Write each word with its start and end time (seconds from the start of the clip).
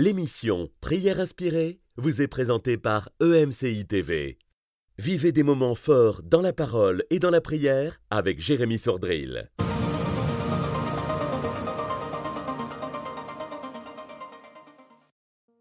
L'émission 0.00 0.68
Prière 0.80 1.18
inspirée 1.18 1.80
vous 1.96 2.22
est 2.22 2.28
présentée 2.28 2.78
par 2.78 3.08
EMCI 3.20 3.84
TV. 3.84 4.38
Vivez 4.96 5.32
des 5.32 5.42
moments 5.42 5.74
forts 5.74 6.22
dans 6.22 6.40
la 6.40 6.52
parole 6.52 7.02
et 7.10 7.18
dans 7.18 7.30
la 7.30 7.40
prière 7.40 8.00
avec 8.08 8.38
Jérémy 8.38 8.78
Sordrill. 8.78 9.50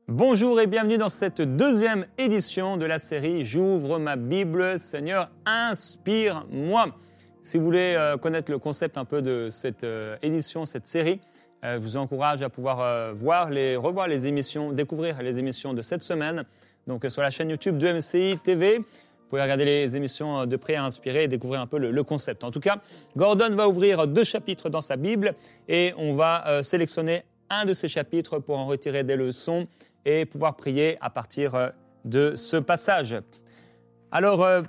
Bonjour 0.07 0.61
et 0.61 0.67
bienvenue 0.67 0.99
dans 0.99 1.09
cette 1.09 1.41
deuxième 1.41 2.05
édition 2.19 2.77
de 2.77 2.85
la 2.85 2.99
série 2.99 3.43
J'ouvre 3.43 3.97
ma 3.97 4.17
Bible, 4.17 4.77
Seigneur, 4.77 5.31
inspire-moi. 5.47 6.95
Si 7.41 7.57
vous 7.57 7.65
voulez 7.65 7.95
euh, 7.97 8.17
connaître 8.17 8.51
le 8.51 8.59
concept 8.59 8.99
un 8.99 9.05
peu 9.05 9.23
de 9.23 9.47
cette 9.49 9.83
euh, 9.83 10.15
édition, 10.21 10.65
cette 10.65 10.85
série, 10.85 11.21
je 11.63 11.77
vous 11.77 11.97
encourage 11.97 12.41
à 12.41 12.49
pouvoir 12.49 12.79
euh, 12.79 13.13
voir 13.13 13.49
les, 13.49 13.75
revoir 13.75 14.07
les 14.07 14.27
émissions, 14.27 14.71
découvrir 14.71 15.21
les 15.21 15.39
émissions 15.39 15.73
de 15.73 15.81
cette 15.81 16.03
semaine. 16.03 16.45
Donc 16.87 17.03
euh, 17.05 17.09
sur 17.09 17.21
la 17.21 17.29
chaîne 17.29 17.49
YouTube 17.49 17.77
de 17.77 17.91
MCI 17.91 18.37
TV, 18.43 18.77
vous 18.77 19.29
pouvez 19.29 19.41
regarder 19.41 19.65
les 19.65 19.97
émissions 19.97 20.45
de 20.45 20.55
prière 20.55 20.83
inspirées 20.83 21.23
et 21.23 21.27
découvrir 21.27 21.59
un 21.59 21.67
peu 21.67 21.77
le, 21.77 22.03
concept. 22.03 22.43
En 22.43 22.51
tout 22.51 22.61
cas, 22.61 22.77
Gordon 23.15 23.53
va 23.55 23.67
ouvrir 23.67 24.07
deux 24.07 24.23
chapitres 24.23 24.69
dans 24.69 24.81
sa 24.81 24.95
Bible 24.95 25.33
et 25.67 25.93
on 25.97 26.13
va 26.13 26.47
euh, 26.47 26.63
sélectionner 26.63 27.23
un 27.49 27.65
de 27.65 27.73
ces 27.73 27.87
chapitres 27.87 28.39
pour 28.39 28.57
en 28.57 28.65
retirer 28.65 29.03
des 29.03 29.15
leçons 29.15 29.67
et 30.05 30.25
pouvoir 30.25 30.55
prier 30.55 30.97
à 31.01 31.09
partir 31.09 31.71
de 32.05 32.35
ce 32.35 32.57
passage. 32.57 33.17
Alors, 34.11 34.43
euh, 34.43 34.61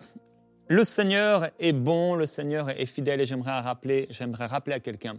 le 0.69 0.84
Seigneur 0.84 1.48
est 1.59 1.73
bon, 1.73 2.17
le 2.17 2.27
Seigneur 2.27 2.70
est 2.70 2.87
fidèle 2.87 3.20
et 3.20 3.27
j'aimerais 3.27 3.61
rappeler, 3.61 4.07
j'aimerais 4.11 4.47
rappeler 4.47 4.75
à 4.75 4.81
quelqu'un 4.81 5.15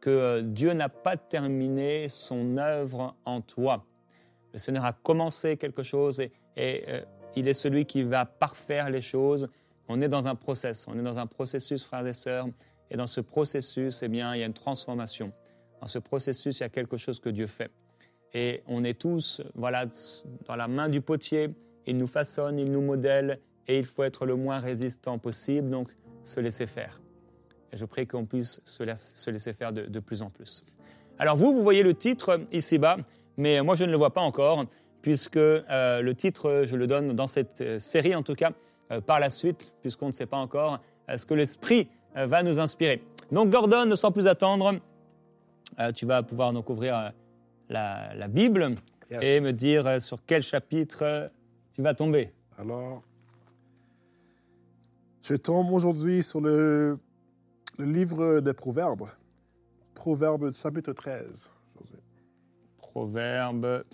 que 0.00 0.10
euh, 0.10 0.42
Dieu 0.42 0.72
n'a 0.72 0.88
pas 0.88 1.16
terminé 1.16 2.08
son 2.08 2.56
œuvre 2.56 3.16
en 3.24 3.40
toi. 3.40 3.84
Le 4.52 4.58
Seigneur 4.58 4.84
a 4.84 4.92
commencé 4.92 5.56
quelque 5.56 5.82
chose 5.82 6.20
et, 6.20 6.30
euh, 6.56 7.00
il 7.36 7.46
est 7.46 7.54
celui 7.54 7.84
qui 7.84 8.02
va 8.02 8.24
parfaire 8.24 8.90
les 8.90 9.00
choses. 9.00 9.48
On 9.88 10.00
est 10.00 10.08
dans 10.08 10.28
un 10.28 10.34
process, 10.34 10.86
on 10.88 10.98
est 10.98 11.02
dans 11.02 11.18
un 11.18 11.26
processus, 11.26 11.84
frères 11.84 12.06
et 12.06 12.12
sœurs, 12.12 12.48
et 12.90 12.96
dans 12.96 13.06
ce 13.06 13.20
processus, 13.20 14.02
eh 14.02 14.08
bien, 14.08 14.34
il 14.34 14.40
y 14.40 14.42
a 14.42 14.46
une 14.46 14.54
transformation. 14.54 15.32
Dans 15.80 15.86
ce 15.86 15.98
processus, 15.98 16.58
il 16.58 16.62
y 16.62 16.66
a 16.66 16.68
quelque 16.68 16.96
chose 16.96 17.20
que 17.20 17.28
Dieu 17.28 17.46
fait. 17.46 17.70
Et 18.34 18.62
on 18.66 18.82
est 18.84 18.98
tous, 18.98 19.42
voilà, 19.54 19.86
dans 20.46 20.56
la 20.56 20.68
main 20.68 20.88
du 20.88 21.00
potier. 21.00 21.50
Il 21.86 21.96
nous 21.96 22.06
façonne, 22.06 22.58
il 22.58 22.70
nous 22.70 22.82
modèle, 22.82 23.38
et 23.66 23.78
il 23.78 23.86
faut 23.86 24.02
être 24.02 24.26
le 24.26 24.34
moins 24.34 24.58
résistant 24.58 25.18
possible, 25.18 25.70
donc 25.70 25.92
se 26.24 26.40
laisser 26.40 26.66
faire. 26.66 27.00
Et 27.72 27.76
je 27.76 27.84
prie 27.84 28.06
qu'on 28.06 28.24
puisse 28.24 28.60
se, 28.64 28.82
laisse, 28.82 29.12
se 29.14 29.30
laisser 29.30 29.52
faire 29.52 29.72
de, 29.72 29.82
de, 29.82 30.00
plus 30.00 30.22
en 30.22 30.30
plus. 30.30 30.64
Alors 31.18 31.36
vous, 31.36 31.52
vous 31.52 31.62
voyez 31.62 31.82
le 31.82 31.94
titre 31.94 32.40
ici-bas, 32.52 32.96
mais 33.36 33.60
moi 33.62 33.76
je 33.76 33.84
ne 33.84 33.90
le 33.90 33.96
vois 33.96 34.12
pas 34.12 34.20
encore, 34.20 34.64
puisque 35.02 35.36
euh, 35.36 36.00
le 36.00 36.14
titre, 36.14 36.64
je 36.66 36.76
le 36.76 36.86
donne 36.86 37.14
dans 37.14 37.26
cette 37.26 37.78
série 37.78 38.14
en 38.14 38.22
tout 38.22 38.34
cas, 38.34 38.52
euh, 38.90 39.00
par 39.00 39.20
la 39.20 39.30
suite, 39.30 39.72
puisqu'on 39.80 40.08
ne 40.08 40.12
sait 40.12 40.26
pas 40.26 40.36
encore 40.36 40.80
euh, 41.08 41.16
ce 41.16 41.26
que 41.26 41.34
l'Esprit 41.34 41.88
va 42.14 42.42
nous 42.42 42.58
inspirer. 42.58 43.02
Donc 43.30 43.50
Gordon, 43.50 43.94
sans 43.94 44.10
plus 44.10 44.26
attendre, 44.26 44.80
tu 45.94 46.04
vas 46.06 46.22
pouvoir 46.22 46.52
donc 46.52 46.68
ouvrir 46.68 47.12
la, 47.68 48.14
la 48.14 48.28
Bible 48.28 48.74
yes. 49.10 49.20
et 49.22 49.40
me 49.40 49.52
dire 49.52 50.00
sur 50.00 50.18
quel 50.26 50.42
chapitre 50.42 51.30
tu 51.74 51.82
vas 51.82 51.94
tomber. 51.94 52.32
Alors, 52.58 53.02
je 55.22 55.34
tombe 55.36 55.70
aujourd'hui 55.70 56.22
sur 56.22 56.40
le 56.40 56.98
le 57.78 57.84
livre 57.84 58.40
des 58.40 58.52
Proverbes. 58.52 59.08
Proverbes 59.94 60.52
chapitre 60.54 60.92
13. 60.92 61.50
Proverbes 62.78 63.84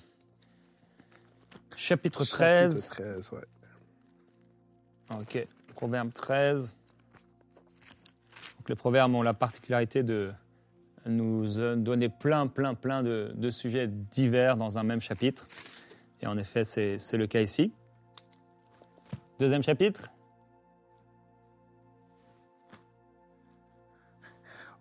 chapitre 1.76 2.24
13. 2.24 2.84
Chapitre 2.84 3.02
13, 3.02 3.32
ouais. 3.32 3.44
Ok, 5.20 5.46
Proverbe 5.74 6.12
13. 6.12 6.74
Donc, 8.58 8.68
les 8.68 8.74
proverbes 8.74 9.12
ont 9.14 9.22
la 9.22 9.34
particularité 9.34 10.02
de 10.02 10.32
nous 11.04 11.46
donner 11.76 12.08
plein, 12.08 12.46
plein, 12.46 12.74
plein 12.74 13.02
de, 13.02 13.32
de 13.34 13.50
sujets 13.50 13.88
divers 13.88 14.56
dans 14.56 14.78
un 14.78 14.82
même 14.82 15.02
chapitre. 15.02 15.46
Et 16.22 16.26
en 16.26 16.38
effet, 16.38 16.64
c'est 16.64 17.16
le 17.18 17.26
cas 17.26 17.42
ici. 17.42 17.70
Deuxième 19.38 19.62
chapitre 19.62 20.13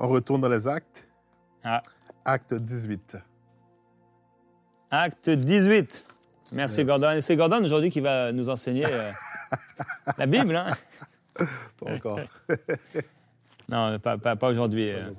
On 0.04 0.10
retourne 0.10 0.42
dans 0.42 0.50
les 0.50 0.68
actes. 0.68 1.08
Ah. 1.64 1.82
Acte 2.26 2.54
18. 2.54 3.16
Acte 4.92 5.30
18. 5.30 6.06
Merci 6.52 6.80
yes. 6.80 6.86
Gordon. 6.86 7.12
Et 7.12 7.22
c'est 7.22 7.38
Gordon 7.38 7.64
aujourd'hui 7.64 7.90
qui 7.90 8.02
va 8.02 8.34
nous 8.34 8.50
enseigner 8.50 8.86
euh, 8.86 9.14
la 10.18 10.26
Bible. 10.26 10.58
Hein? 10.58 10.74
Pas 11.80 11.94
encore. 11.94 12.20
non, 13.70 13.98
pas, 13.98 14.18
pas, 14.18 14.36
pas 14.36 14.50
aujourd'hui. 14.50 14.92
Euh. 14.92 15.10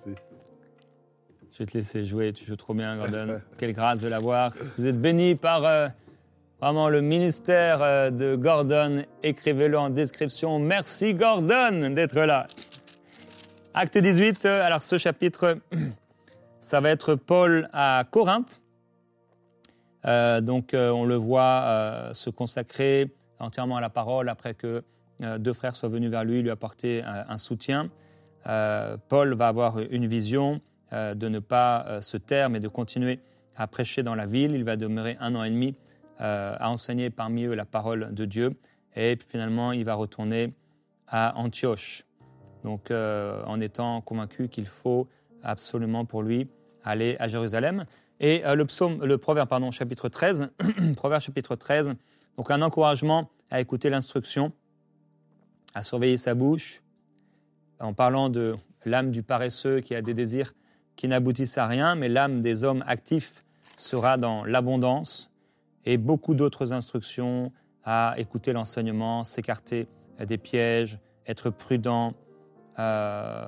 Je 1.50 1.58
vais 1.60 1.64
te 1.64 1.78
laisser 1.78 2.04
jouer. 2.04 2.34
Tu 2.34 2.44
joues 2.44 2.56
trop 2.56 2.74
bien, 2.74 2.98
Gordon. 2.98 3.40
Quelle 3.58 3.72
grâce 3.72 4.00
de 4.00 4.08
l'avoir. 4.10 4.52
Vous 4.76 4.86
êtes 4.86 5.00
béni 5.00 5.34
par 5.34 5.64
euh, 5.64 5.88
vraiment 6.60 6.90
le 6.90 7.00
ministère 7.00 7.78
euh, 7.80 8.10
de 8.10 8.36
Gordon? 8.36 9.02
Écrivez-le 9.22 9.78
en 9.78 9.88
description. 9.88 10.58
Merci, 10.58 11.14
Gordon, 11.14 11.88
d'être 11.94 12.20
là. 12.20 12.46
Acte 13.76 13.98
18, 13.98 14.44
alors 14.46 14.84
ce 14.84 14.98
chapitre, 14.98 15.58
ça 16.60 16.80
va 16.80 16.90
être 16.90 17.16
Paul 17.16 17.68
à 17.72 18.04
Corinthe. 18.08 18.62
Euh, 20.06 20.40
donc 20.40 20.74
euh, 20.74 20.90
on 20.90 21.04
le 21.04 21.16
voit 21.16 21.62
euh, 21.64 22.14
se 22.14 22.30
consacrer 22.30 23.10
entièrement 23.40 23.76
à 23.76 23.80
la 23.80 23.90
parole 23.90 24.28
après 24.28 24.54
que 24.54 24.84
euh, 25.22 25.38
deux 25.38 25.54
frères 25.54 25.74
soient 25.74 25.88
venus 25.88 26.08
vers 26.08 26.22
lui, 26.22 26.40
lui 26.40 26.50
apporter 26.50 27.02
un 27.02 27.36
soutien. 27.36 27.90
Euh, 28.46 28.96
Paul 29.08 29.34
va 29.34 29.48
avoir 29.48 29.80
une 29.80 30.06
vision 30.06 30.60
euh, 30.92 31.14
de 31.14 31.28
ne 31.28 31.40
pas 31.40 32.00
se 32.00 32.16
taire 32.16 32.50
mais 32.50 32.60
de 32.60 32.68
continuer 32.68 33.18
à 33.56 33.66
prêcher 33.66 34.04
dans 34.04 34.14
la 34.14 34.26
ville. 34.26 34.52
Il 34.52 34.62
va 34.62 34.76
demeurer 34.76 35.16
un 35.18 35.34
an 35.34 35.42
et 35.42 35.50
demi 35.50 35.74
à 36.20 36.70
enseigner 36.70 37.10
parmi 37.10 37.42
eux 37.42 37.54
la 37.54 37.64
parole 37.64 38.14
de 38.14 38.24
Dieu 38.24 38.52
et 38.94 39.16
puis 39.16 39.26
finalement 39.28 39.72
il 39.72 39.84
va 39.84 39.94
retourner 39.94 40.54
à 41.08 41.36
Antioche 41.36 42.04
donc 42.64 42.90
euh, 42.90 43.42
en 43.46 43.60
étant 43.60 44.00
convaincu 44.00 44.48
qu'il 44.48 44.66
faut 44.66 45.06
absolument 45.42 46.04
pour 46.04 46.22
lui 46.22 46.48
aller 46.82 47.16
à 47.20 47.28
Jérusalem. 47.28 47.84
Et 48.20 48.44
euh, 48.44 48.54
le, 48.54 48.64
psaume, 48.64 49.04
le 49.04 49.18
proverbe, 49.18 49.48
pardon, 49.48 49.70
chapitre 49.70 50.08
13, 50.08 50.50
proverbe 50.96 51.20
chapitre 51.20 51.54
13, 51.54 51.94
donc 52.36 52.50
un 52.50 52.62
encouragement 52.62 53.30
à 53.50 53.60
écouter 53.60 53.90
l'instruction, 53.90 54.52
à 55.74 55.82
surveiller 55.82 56.16
sa 56.16 56.34
bouche, 56.34 56.82
en 57.80 57.92
parlant 57.92 58.30
de 58.30 58.56
l'âme 58.84 59.10
du 59.10 59.22
paresseux 59.22 59.80
qui 59.80 59.94
a 59.94 60.02
des 60.02 60.14
désirs 60.14 60.52
qui 60.96 61.08
n'aboutissent 61.08 61.58
à 61.58 61.66
rien, 61.66 61.94
mais 61.94 62.08
l'âme 62.08 62.40
des 62.40 62.64
hommes 62.64 62.84
actifs 62.86 63.40
sera 63.76 64.16
dans 64.16 64.44
l'abondance, 64.44 65.30
et 65.84 65.98
beaucoup 65.98 66.34
d'autres 66.34 66.72
instructions 66.72 67.52
à 67.84 68.14
écouter 68.16 68.52
l'enseignement, 68.52 69.24
s'écarter 69.24 69.86
des 70.24 70.38
pièges, 70.38 70.98
être 71.26 71.50
prudent, 71.50 72.14
euh, 72.78 73.46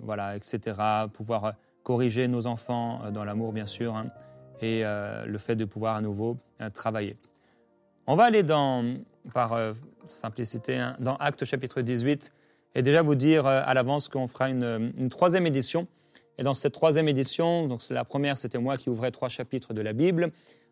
voilà, 0.00 0.36
etc. 0.36 0.78
Pouvoir 1.12 1.54
corriger 1.82 2.28
nos 2.28 2.46
enfants 2.46 3.00
euh, 3.04 3.10
dans 3.10 3.24
l'amour, 3.24 3.52
bien 3.52 3.66
sûr, 3.66 3.96
hein, 3.96 4.06
et 4.60 4.82
euh, 4.84 5.24
le 5.26 5.38
fait 5.38 5.56
de 5.56 5.64
pouvoir 5.64 5.96
à 5.96 6.00
nouveau 6.00 6.36
travailler. 6.74 7.16
On 8.06 8.14
va 8.14 8.24
aller 8.24 8.42
dans, 8.42 8.84
par 9.34 9.56
simplicité, 10.06 10.76
hein, 10.76 10.96
dans 11.00 11.16
Actes 11.16 11.44
chapitre 11.44 11.82
18, 11.82 12.32
et 12.74 12.82
déjà 12.82 13.02
vous 13.02 13.16
dire 13.16 13.46
à 13.46 13.74
l'avance 13.74 14.08
qu'on 14.08 14.28
fera 14.28 14.48
une, 14.48 15.08
troisième 15.10 15.46
édition. 15.46 15.86
Et 16.38 16.42
dans 16.42 16.54
cette 16.54 16.72
troisième 16.72 17.08
édition, 17.08 17.66
donc 17.66 17.82
la 17.90 18.04
première, 18.04 18.38
c'était 18.38 18.58
moi 18.58 18.76
qui 18.76 18.88
ouvrais 18.88 19.10
trois 19.10 19.28
chapitres 19.28 19.74
de 19.74 19.82
la 19.82 19.92
Bible. 19.92 20.30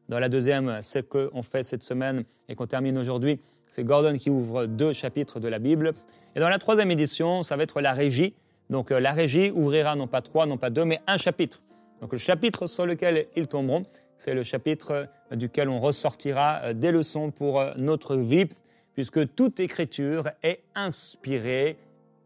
Dans 0.09 0.19
la 0.19 0.29
deuxième, 0.29 0.79
c'est 0.81 1.09
qu'on 1.09 1.43
fait 1.43 1.62
cette 1.64 1.82
semaine 1.82 2.25
et 2.49 2.55
qu'on 2.55 2.67
termine 2.67 2.97
aujourd'hui, 2.97 3.41
c'est 3.70 3.84
Gordon 3.84 4.19
qui 4.19 4.31
ouvre 4.31 4.67
deux 4.67 4.93
chapitres 4.93 5.38
de 5.38 5.49
la 5.49 5.61
Bible. 5.61 5.94
Et 6.34 6.40
dans 6.40 6.49
la 6.49 6.58
troisième 6.58 6.90
édition, 6.90 7.44
ça 7.44 7.56
va 7.56 7.62
être 7.62 7.81
la 7.81 7.93
régie. 7.93 8.34
Donc 8.69 8.90
la 8.90 9.12
régie 9.12 9.50
ouvrira 9.52 9.94
non 9.94 10.08
pas 10.08 10.22
trois, 10.22 10.44
non 10.44 10.58
pas 10.58 10.70
deux, 10.70 10.84
mais 10.84 11.00
un 11.06 11.17
chapitre. 11.17 11.62
Donc 12.00 12.12
le 12.12 12.19
chapitre 12.19 12.67
sur 12.67 12.84
lequel 12.84 13.26
ils 13.37 13.46
tomberont, 13.46 13.84
c'est 14.19 14.34
le 14.34 14.43
chapitre 14.43 15.06
duquel 15.31 15.69
on 15.69 15.78
ressortira 15.78 16.75
des 16.75 16.90
leçons 16.90 17.31
pour 17.31 17.62
notre 17.76 18.17
vie, 18.17 18.49
puisque 18.94 19.34
toute 19.34 19.61
écriture 19.61 20.28
est 20.43 20.61
inspirée 20.75 21.78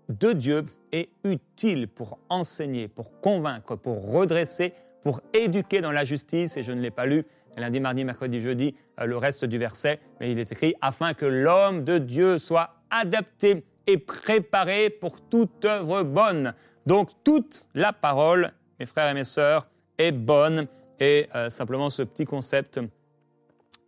de 0.08 0.32
Dieu 0.32 0.64
et 0.93 1.11
utile 1.25 1.88
pour 1.88 2.19
enseigner, 2.31 2.88
pour 2.88 3.20
convaincre, 3.20 3.76
pour 3.76 4.11
redresser, 4.11 4.73
pour 5.02 5.20
éduquer 5.35 5.82
dans 5.82 5.93
la 5.93 6.05
justice. 6.05 6.56
Et 6.56 6.62
je 6.62 6.73
ne 6.73 6.81
l'ai 6.81 6.90
pas 6.90 7.05
lu 7.05 7.25
lundi, 7.61 7.81
mardi, 7.81 8.05
mercredi, 8.05 8.41
jeudi, 8.41 8.75
le 9.03 9.17
reste 9.17 9.45
du 9.45 9.59
verset, 9.59 10.01
mais 10.21 10.33
il 10.33 10.39
est 10.39 10.51
écrit 10.51 10.75
afin 10.81 11.15
que 11.15 11.27
l'homme 11.27 11.85
de 11.85 11.99
Dieu 11.99 12.39
soit 12.39 12.77
adapté 12.91 13.65
et 13.87 13.99
préparé 13.99 14.91
pour 14.91 15.21
toute 15.21 15.65
œuvre 15.65 16.03
bonne. 16.03 16.55
Donc 16.87 17.11
toute 17.25 17.69
la 17.75 17.93
parole, 17.93 18.53
mes 18.79 18.87
frères 18.87 19.11
et 19.11 19.15
mes 19.15 19.25
sœurs, 19.25 19.67
est 19.99 20.12
bonne 20.12 20.67
Et 21.01 21.29
euh, 21.35 21.51
simplement 21.51 21.91
ce 21.91 22.03
petit 22.03 22.25
concept 22.25 22.81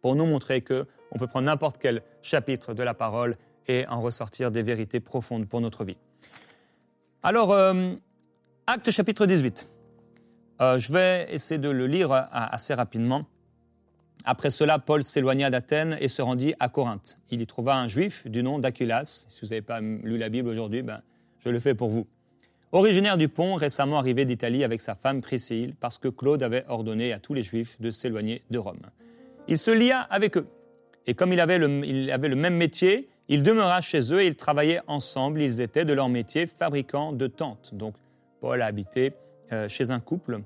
pour 0.03 0.17
nous 0.17 0.27
montrer 0.27 0.61
que 0.61 0.87
on 1.12 1.19
peut 1.19 1.27
prendre 1.27 1.47
n'importe 1.47 1.79
quel 1.79 2.03
chapitre 2.21 2.75
de 2.75 2.83
la 2.83 2.95
parole 2.95 3.37
et 3.69 3.87
en 3.87 4.01
ressortir 4.01 4.51
des 4.51 4.62
vérités 4.62 5.01
profondes 5.01 5.49
pour 5.49 5.61
notre 5.61 5.85
vie. 5.85 5.97
Alors, 7.23 7.53
euh, 7.53 7.95
acte 8.67 8.91
chapitre 8.91 9.27
18. 9.27 9.69
Euh, 10.61 10.79
je 10.79 10.93
vais 10.93 11.27
essayer 11.31 11.59
de 11.59 11.71
le 11.71 11.87
lire 11.87 12.11
assez 12.33 12.75
rapidement. 12.75 13.27
Après 14.28 14.50
cela, 14.50 14.81
Paul 14.81 15.05
s'éloigna 15.05 15.50
d'Athènes 15.50 15.96
et 16.00 16.08
se 16.08 16.20
rendit 16.20 16.52
à 16.58 16.69
Corinthe. 16.69 17.19
Il 17.31 17.40
y 17.40 17.46
trouva 17.46 17.76
un 17.76 17.87
juif 17.87 18.26
du 18.26 18.43
nom 18.43 18.58
d'Aculas. 18.58 19.25
Si 19.28 19.40
vous 19.43 19.50
n'avez 19.50 19.62
pas 19.62 19.81
lu 19.81 20.19
la 20.19 20.28
Bible 20.28 20.49
aujourd'hui, 20.49 20.82
ben, 20.82 21.00
je 21.44 21.49
le 21.49 21.61
fais 21.61 21.76
pour 21.76 21.90
vous. 21.90 22.08
Originaire 22.73 23.19
du 23.19 23.28
pont, 23.28 23.55
récemment 23.55 23.99
arrivé 23.99 24.25
d'Italie 24.25 24.64
avec 24.64 24.81
sa 24.81 24.96
femme 24.96 25.20
Priscille, 25.20 25.76
parce 25.78 25.99
que 25.99 26.08
Claude 26.08 26.43
avait 26.43 26.64
ordonné 26.67 27.12
à 27.12 27.20
tous 27.20 27.34
les 27.34 27.43
juifs 27.43 27.81
de 27.81 27.90
s'éloigner 27.90 28.43
de 28.50 28.58
Rome. 28.58 28.81
Il 29.46 29.58
se 29.58 29.70
lia 29.70 30.00
avec 30.00 30.37
eux. 30.37 30.49
Et 31.06 31.14
comme 31.14 31.32
il 31.32 31.38
avait, 31.38 31.58
le, 31.58 31.87
il 31.87 32.11
avait 32.11 32.28
le 32.28 32.34
même 32.34 32.56
métier, 32.56 33.08
il 33.28 33.44
demeura 33.44 33.81
chez 33.81 34.12
eux 34.12 34.23
et 34.23 34.26
ils 34.26 34.34
travaillaient 34.34 34.81
ensemble. 34.88 35.40
Ils 35.40 35.61
étaient 35.61 35.84
de 35.84 35.93
leur 35.93 36.08
métier 36.08 36.49
fabricants 36.49 37.12
de 37.12 37.28
tentes. 37.28 37.75
Donc 37.75 37.94
Paul 38.40 38.61
a 38.61 38.67
habité 38.67 39.12
euh, 39.52 39.69
chez 39.69 39.93
un 39.93 40.00
couple 40.00 40.40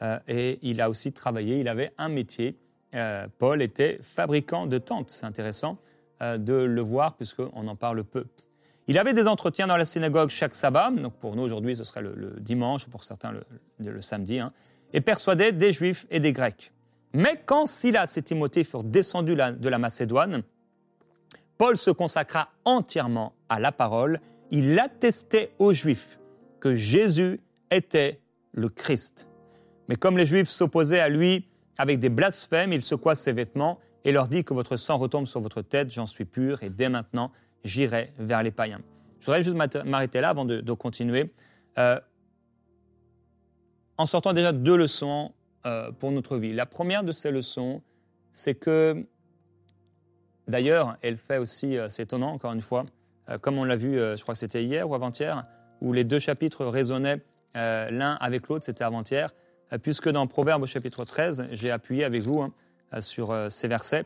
euh, 0.00 0.18
et 0.26 0.58
il 0.62 0.80
a 0.80 0.88
aussi 0.88 1.12
travaillé. 1.12 1.60
Il 1.60 1.68
avait 1.68 1.92
un 1.98 2.08
métier. 2.08 2.56
Euh, 2.96 3.26
Paul 3.38 3.62
était 3.62 3.98
fabricant 4.02 4.66
de 4.66 4.78
tentes. 4.78 5.10
C'est 5.10 5.26
intéressant 5.26 5.78
de 6.22 6.54
le 6.54 6.80
voir 6.80 7.14
puisqu'on 7.14 7.68
en 7.68 7.76
parle 7.76 8.02
peu. 8.02 8.24
Il 8.88 8.98
avait 8.98 9.12
des 9.12 9.26
entretiens 9.26 9.66
dans 9.66 9.76
la 9.76 9.84
synagogue 9.84 10.30
chaque 10.30 10.54
sabbat. 10.54 10.90
Donc 10.90 11.14
pour 11.14 11.36
nous 11.36 11.42
aujourd'hui, 11.42 11.76
ce 11.76 11.84
serait 11.84 12.02
le, 12.02 12.36
dimanche, 12.40 12.86
pour 12.86 13.04
certains 13.04 13.34
le, 13.78 14.02
samedi, 14.02 14.38
hein, 14.38 14.52
et 14.92 15.00
persuadait 15.00 15.52
des 15.52 15.72
juifs 15.72 16.06
et 16.10 16.20
des 16.20 16.32
grecs. 16.32 16.72
Mais 17.12 17.40
quand 17.44 17.66
Silas 17.66 18.14
et 18.16 18.22
Timothée 18.22 18.64
furent 18.64 18.84
descendus 18.84 19.36
de 19.36 19.68
la 19.68 19.78
Macédoine, 19.78 20.42
Paul 21.58 21.76
se 21.76 21.90
consacra 21.90 22.50
entièrement 22.64 23.32
à 23.48 23.58
la 23.58 23.72
parole. 23.72 24.20
Il 24.50 24.78
attestait 24.78 25.52
aux 25.58 25.72
Juifs 25.72 26.20
que 26.60 26.74
Jésus 26.74 27.40
était 27.70 28.20
le 28.52 28.68
Christ. 28.68 29.28
Mais 29.88 29.96
comme 29.96 30.18
les 30.18 30.26
Juifs 30.26 30.48
s'opposaient 30.48 31.00
à 31.00 31.08
lui 31.08 31.48
avec 31.78 31.98
des 31.98 32.08
blasphèmes, 32.08 32.72
il 32.72 32.82
secoua 32.82 33.14
ses 33.14 33.32
vêtements 33.32 33.78
et 34.04 34.12
leur 34.12 34.28
dit 34.28 34.44
que 34.44 34.54
votre 34.54 34.76
sang 34.76 34.98
retombe 34.98 35.26
sur 35.26 35.40
votre 35.40 35.62
tête, 35.62 35.92
j'en 35.92 36.06
suis 36.06 36.24
pur, 36.24 36.62
et 36.62 36.70
dès 36.70 36.88
maintenant, 36.88 37.32
j'irai 37.64 38.12
vers 38.18 38.42
les 38.42 38.52
païens. 38.52 38.80
Je 39.20 39.26
voudrais 39.26 39.42
juste 39.42 39.56
m'arrêter 39.84 40.20
là 40.20 40.28
avant 40.28 40.44
de, 40.44 40.72
continuer. 40.72 41.32
Euh, 41.78 41.98
en 43.98 44.06
sortant 44.06 44.32
déjà 44.32 44.52
deux 44.52 44.76
leçons 44.76 45.32
euh, 45.66 45.90
pour 45.90 46.12
notre 46.12 46.36
vie. 46.36 46.52
La 46.52 46.66
première 46.66 47.02
de 47.02 47.12
ces 47.12 47.30
leçons, 47.30 47.82
c'est 48.32 48.54
que 48.54 49.06
D'ailleurs, 50.48 50.96
elle 51.02 51.16
fait 51.16 51.38
aussi, 51.38 51.76
euh, 51.76 51.88
c'est 51.88 52.04
étonnant 52.04 52.32
encore 52.32 52.52
une 52.52 52.60
fois, 52.60 52.84
euh, 53.28 53.38
comme 53.38 53.58
on 53.58 53.64
l'a 53.64 53.76
vu, 53.76 53.98
euh, 53.98 54.14
je 54.14 54.22
crois 54.22 54.34
que 54.34 54.38
c'était 54.38 54.62
hier 54.62 54.88
ou 54.88 54.94
avant-hier, 54.94 55.44
où 55.80 55.92
les 55.92 56.04
deux 56.04 56.18
chapitres 56.18 56.64
résonnaient 56.64 57.20
l'un 57.54 58.18
avec 58.20 58.48
l'autre, 58.48 58.66
c'était 58.66 58.84
avant-hier, 58.84 59.30
puisque 59.82 60.08
dans 60.08 60.26
Proverbe 60.26 60.62
au 60.62 60.66
chapitre 60.66 61.04
13, 61.04 61.48
j'ai 61.52 61.70
appuyé 61.70 62.04
avec 62.04 62.22
vous 62.22 62.40
hein, 62.40 62.52
sur 63.00 63.34
ces 63.50 63.68
versets. 63.68 64.04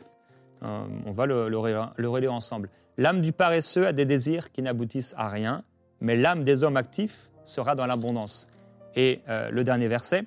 on 0.63 1.13
va 1.13 1.27
le, 1.27 1.57
relire 1.57 2.33
ensemble. 2.33 2.69
L'âme 2.97 3.21
du 3.21 3.33
paresseux 3.33 3.87
a 3.87 3.93
des 3.93 4.05
désirs 4.05 4.51
qui 4.51 4.63
n'aboutissent 4.63 5.15
à 5.17 5.29
rien, 5.29 5.63
mais 6.01 6.17
l'âme 6.17 6.45
des 6.45 6.63
hommes 6.63 6.77
actifs 6.77 7.31
sera 7.45 7.75
dans 7.75 7.87
l'abondance. 7.87 8.49
Et 8.97 9.21
le 9.29 9.63
dernier 9.63 9.89
verset, 9.89 10.25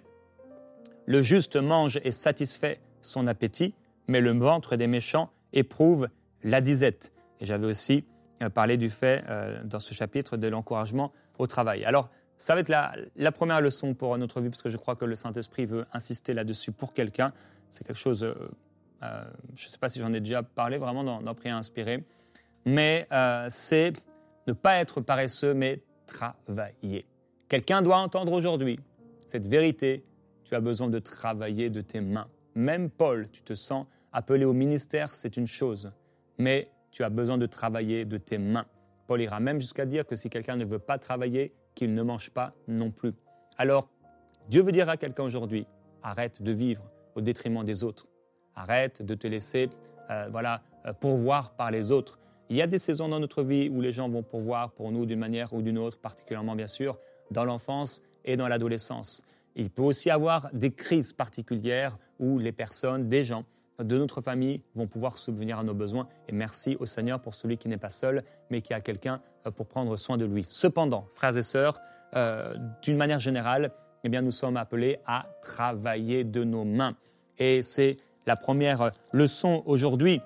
le 1.06 1.21
juste 1.21 1.56
mange 1.56 2.00
et 2.03 2.12
satisfait 2.12 2.79
son 3.01 3.27
appétit, 3.27 3.74
mais 4.07 4.21
le 4.21 4.31
ventre 4.31 4.75
des 4.75 4.88
méchants 4.88 5.29
éprouve 5.51 6.07
la 6.44 6.62
disette. 6.62 7.12
Et 7.39 7.45
j'avais 7.45 7.68
aussi 7.68 8.06
euh, 8.41 8.50
parlé 8.50 8.77
du 8.77 8.89
fait 8.89 9.24
euh, 9.29 9.62
dans 9.63 9.79
ce 9.79 9.94
chapitre 9.94 10.38
de 10.38 10.47
l'encouragement 10.47 11.12
au 11.38 11.47
travail. 11.47 11.86
Alors, 11.86 12.09
ça 12.38 12.56
va 12.56 12.62
être 12.62 12.69
la, 12.69 13.31
première 13.31 13.62
leçon 13.62 13.94
pour 13.94 14.18
notre 14.18 14.41
vie, 14.41 14.50
parce 14.50 14.62
que 14.62 14.69
je 14.69 14.77
crois 14.77 14.95
que 14.95 15.06
le 15.06 15.15
Saint-Esprit 15.15 15.65
veut 15.65 15.85
insister 15.94 16.33
là-dessus 16.33 16.71
pour 16.71 16.94
quelqu'un. 16.94 17.31
C'est 17.69 17.85
quelque 17.85 18.00
chose, 18.00 18.24
euh, 18.24 18.33
je 19.56 19.68
ne 19.68 19.71
sais 19.71 19.77
pas 19.77 19.89
si 19.89 20.00
j'en 20.00 20.12
ai 20.13 20.19
déjà 20.19 20.44
parlé 20.44 20.77
vraiment 20.77 21.03
dans, 21.03 21.21
dans 21.21 21.35
Prière 21.35 21.57
inspirée, 21.57 22.03
mais 22.65 23.07
c'est 23.50 23.94
ne 24.47 24.53
pas 24.53 24.77
être 24.77 25.01
paresseux, 25.01 25.53
mais 25.53 25.81
travailler. 26.06 27.06
Quelqu'un 27.47 27.81
doit 27.81 27.97
entendre 27.97 28.31
aujourd'hui 28.33 28.79
cette 29.25 29.47
vérité. 29.47 30.03
Tu 30.44 30.56
as 30.56 30.59
besoin 30.59 30.89
de 30.89 31.00
travailler 31.00 31.69
de 31.69 31.81
tes 31.81 32.01
mains. 32.01 32.27
Même 32.56 32.89
Paul, 32.89 33.29
tu 33.29 33.41
te 33.41 33.53
sens 33.53 33.86
Appeler 34.15 34.45
au 34.45 34.53
ministère, 34.53 35.15
c'est 35.15 35.38
une 35.38 35.47
chose, 35.47 35.91
mais 36.38 36.69
tu 36.91 37.03
as 37.03 37.09
besoin 37.09 37.39
de 37.39 37.47
travailler 37.47 38.06
de 38.06 38.19
tes 38.19 38.38
mains. 38.38 38.68
Paul 39.07 39.19
ira 39.19 39.39
même 39.39 39.59
jusqu'à 39.59 39.88
dire 39.88 40.06
que 40.06 40.15
si 40.15 40.29
quelqu'un 40.29 40.56
ne 40.56 40.65
veut 40.65 40.77
pas 40.77 41.00
travailler, 41.00 41.51
qu'il 41.75 41.94
ne 41.94 42.04
mange 42.04 42.30
pas 42.30 42.54
non 42.68 42.92
plus. 42.92 43.14
Alors, 43.58 43.90
Dieu 44.50 44.62
veut 44.62 44.72
dire 44.72 44.90
à 44.90 44.98
quelqu'un 44.98 45.24
aujourd'hui, 45.24 45.66
arrête 46.02 46.42
de 46.42 46.52
vivre 46.52 46.84
au 47.16 47.22
détriment 47.22 47.64
des 47.64 47.84
autres. 47.84 48.08
Arrête 48.56 49.02
de 49.02 49.16
te 49.16 49.28
laisser 49.28 49.70
euh, 50.10 50.28
voilà, 50.31 50.62
euh, 50.86 50.94
pourvoir 50.94 51.56
par 51.56 51.72
les 51.72 51.92
autres. 51.92 52.20
Il 52.50 52.58
y 52.58 52.62
a 52.62 52.68
des 52.68 52.78
saisons 52.78 53.08
dans 53.08 53.20
notre 53.20 53.44
vie 53.44 53.70
où 53.70 53.81
les 53.81 53.92
gens 53.92 54.10
vont 54.10 54.22
pourvoir 54.22 54.72
pour 54.72 54.92
nous 54.92 55.06
d'une 55.06 55.20
manière 55.20 55.54
ou 55.54 55.62
d'une 55.62 55.78
autre, 55.78 55.98
particulièrement 55.98 56.56
bien 56.56 56.68
sûr 56.68 57.00
dans 57.31 57.46
l'enfance 57.46 58.02
et 58.25 58.38
dans 58.38 58.48
l'adolescence. 58.48 59.24
Il 59.56 59.70
peut 59.70 59.81
aussi 59.81 60.10
avoir 60.10 60.50
des 60.54 60.72
crises 60.72 61.14
particulières 61.14 61.98
où 62.20 62.40
les 62.40 62.52
personnes, 62.52 63.08
des 63.08 63.24
gens, 63.24 63.46
de 63.80 63.98
notre 63.98 64.22
famille 64.22 64.62
vont 64.75 64.88
pouvoir 64.88 65.18
subvenir 65.18 65.60
à 65.60 65.64
nos 65.64 65.74
besoins. 65.74 66.08
Et 66.28 66.31
merci 66.31 66.78
au 66.80 66.86
Seigneur 66.86 67.20
pour 67.20 67.34
celui 67.34 67.58
qui 67.58 67.68
n'est 67.68 67.78
pas 67.78 67.90
seul, 67.90 68.22
mais 68.50 68.62
qui 68.62 68.74
a 68.74 68.81
quelqu'un 68.81 69.22
euh, 69.46 69.52
pour 69.52 69.68
prendre 69.68 69.96
soin 69.98 70.18
de 70.18 70.25
lui. 70.25 70.44
Cependant, 70.44 71.08
frères 71.16 71.36
et 71.38 71.44
sœurs, 71.44 71.80
euh, 72.16 72.56
d'une 72.81 72.98
manière 72.98 73.20
générale, 73.20 73.72
eh 74.04 74.10
bien, 74.10 74.22
nous 74.22 74.31
sommes 74.31 74.58
appelés 74.58 75.00
à 75.06 75.25
travailler 75.42 76.24
de 76.24 76.44
nos 76.44 76.66
mains. 76.66 76.96
Et 77.40 77.62
c'est 77.62 77.98
la 78.25 78.36
première 78.36 78.92
leçon 79.12 79.64
aujourd'hui. 79.66 80.22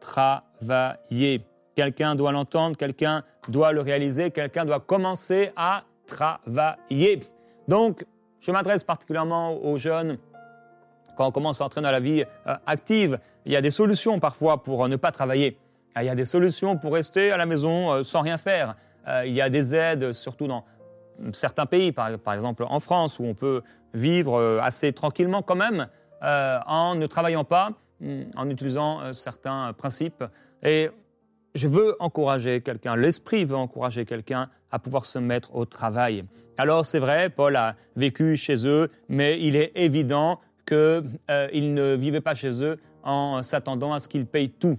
Travailler. 0.00 1.44
Quelqu'un 1.74 2.14
doit 2.14 2.32
l'entendre, 2.32 2.76
quelqu'un 2.76 3.22
doit 3.48 3.72
le 3.72 3.80
réaliser, 3.80 4.30
quelqu'un 4.30 4.64
doit 4.64 4.80
commencer 4.80 5.50
à 5.56 5.84
travailler. 6.06 7.20
Donc, 7.68 8.04
je 8.40 8.52
m'adresse 8.52 8.84
particulièrement 8.84 9.54
aux 9.62 9.76
jeunes 9.76 10.18
quand 11.16 11.26
on 11.26 11.32
commence 11.32 11.60
à 11.60 11.64
entrer 11.64 11.80
dans 11.80 11.90
la 11.90 12.00
vie 12.00 12.24
euh, 12.46 12.54
active, 12.66 13.18
il 13.44 13.52
y 13.52 13.56
a 13.56 13.60
des 13.60 13.70
solutions 13.70 14.20
parfois 14.20 14.62
pour 14.62 14.84
euh, 14.84 14.88
ne 14.88 14.96
pas 14.96 15.10
travailler. 15.10 15.58
Il 15.98 16.04
y 16.04 16.10
a 16.10 16.14
des 16.14 16.26
solutions 16.26 16.76
pour 16.76 16.92
rester 16.92 17.32
à 17.32 17.38
la 17.38 17.46
maison 17.46 17.90
euh, 17.90 18.02
sans 18.02 18.20
rien 18.20 18.38
faire. 18.38 18.76
Il 19.24 19.32
y 19.32 19.40
a 19.40 19.48
des 19.48 19.72
aides, 19.72 20.10
surtout 20.10 20.48
dans 20.48 20.64
certains 21.32 21.66
pays, 21.66 21.92
par, 21.92 22.08
exemple 22.34 22.64
en 22.68 22.80
France, 22.80 23.20
où 23.20 23.24
on 23.24 23.34
peut 23.34 23.62
vivre 23.94 24.58
assez 24.60 24.92
tranquillement 24.92 25.42
quand 25.42 25.54
même, 25.54 25.86
en 26.20 26.96
ne 26.96 27.06
travaillant 27.06 27.44
pas, 27.44 27.70
mm, 28.00 28.22
en 28.34 28.50
utilisant 28.50 29.12
certains 29.12 29.72
principes. 29.74 30.24
Et 30.64 30.90
je 31.54 31.68
veux 31.68 31.94
encourager 32.00 32.60
quelqu'un, 32.62 32.96
l'esprit 32.96 33.44
veut 33.44 33.56
encourager 33.56 34.04
quelqu'un 34.04 34.50
à 34.72 34.80
pouvoir 34.80 35.04
se 35.04 35.20
mettre 35.20 35.54
au 35.54 35.66
travail. 35.66 36.24
Alors 36.58 36.84
c'est 36.84 36.98
vrai, 36.98 37.30
Paul 37.30 37.54
a 37.54 37.76
vécu 37.94 38.36
chez 38.36 38.66
eux, 38.66 38.90
mais 39.08 39.40
il 39.40 39.54
est 39.56 39.72
évident 39.74 40.40
qu'ils 40.66 41.02
euh, 41.30 41.48
ne 41.52 41.94
vivaient 41.94 42.20
pas 42.20 42.34
chez 42.34 42.64
eux 42.64 42.78
en 43.02 43.42
s'attendant 43.42 43.92
à 43.92 44.00
ce 44.00 44.08
qu'ils 44.08 44.26
payent 44.26 44.50
tout. 44.50 44.78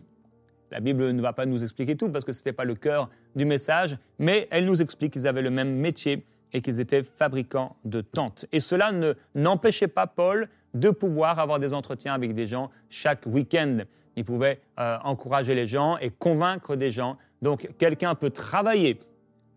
La 0.72 0.82
Bible 0.82 1.12
ne 1.12 1.22
va 1.22 1.34
pas 1.34 1.46
nous 1.46 1.64
expliquer 1.64 1.96
tout 1.96 2.10
parce 2.10 2.26
que 2.26 2.34
ce 2.34 2.40
n'était 2.40 2.54
pas 2.54 2.66
le 2.66 2.76
cœur 2.76 3.10
du 3.36 3.46
message, 3.46 3.98
mais 4.20 4.48
elle 4.52 4.66
nous 4.66 4.82
explique 4.82 5.14
qu'ils 5.14 5.28
avaient 5.28 5.42
le 5.42 5.50
même 5.50 5.76
métier 5.76 6.26
et 6.54 6.62
qu'ils 6.62 6.82
étaient 6.82 7.04
fabricants 7.04 7.78
de 7.86 8.02
tentes. 8.02 8.46
Et 8.52 8.60
cela 8.60 8.92
n'empêchait 9.34 9.88
pas 9.88 10.08
Paul 10.08 10.50
de 10.74 10.90
pouvoir 10.90 11.40
avoir 11.40 11.60
des 11.60 11.74
entretiens 11.74 12.14
avec 12.14 12.34
des 12.34 12.48
gens 12.48 12.70
chaque 12.90 13.26
week-end. 13.26 13.80
Il 14.16 14.26
pouvait 14.26 14.60
euh, 14.80 14.98
encourager 15.04 15.56
les 15.56 15.68
gens 15.68 15.98
et 16.00 16.10
convaincre 16.10 16.76
des 16.76 16.92
gens. 16.92 17.18
Donc 17.42 17.70
quelqu'un 17.78 18.16
peut 18.16 18.30
travailler 18.30 19.00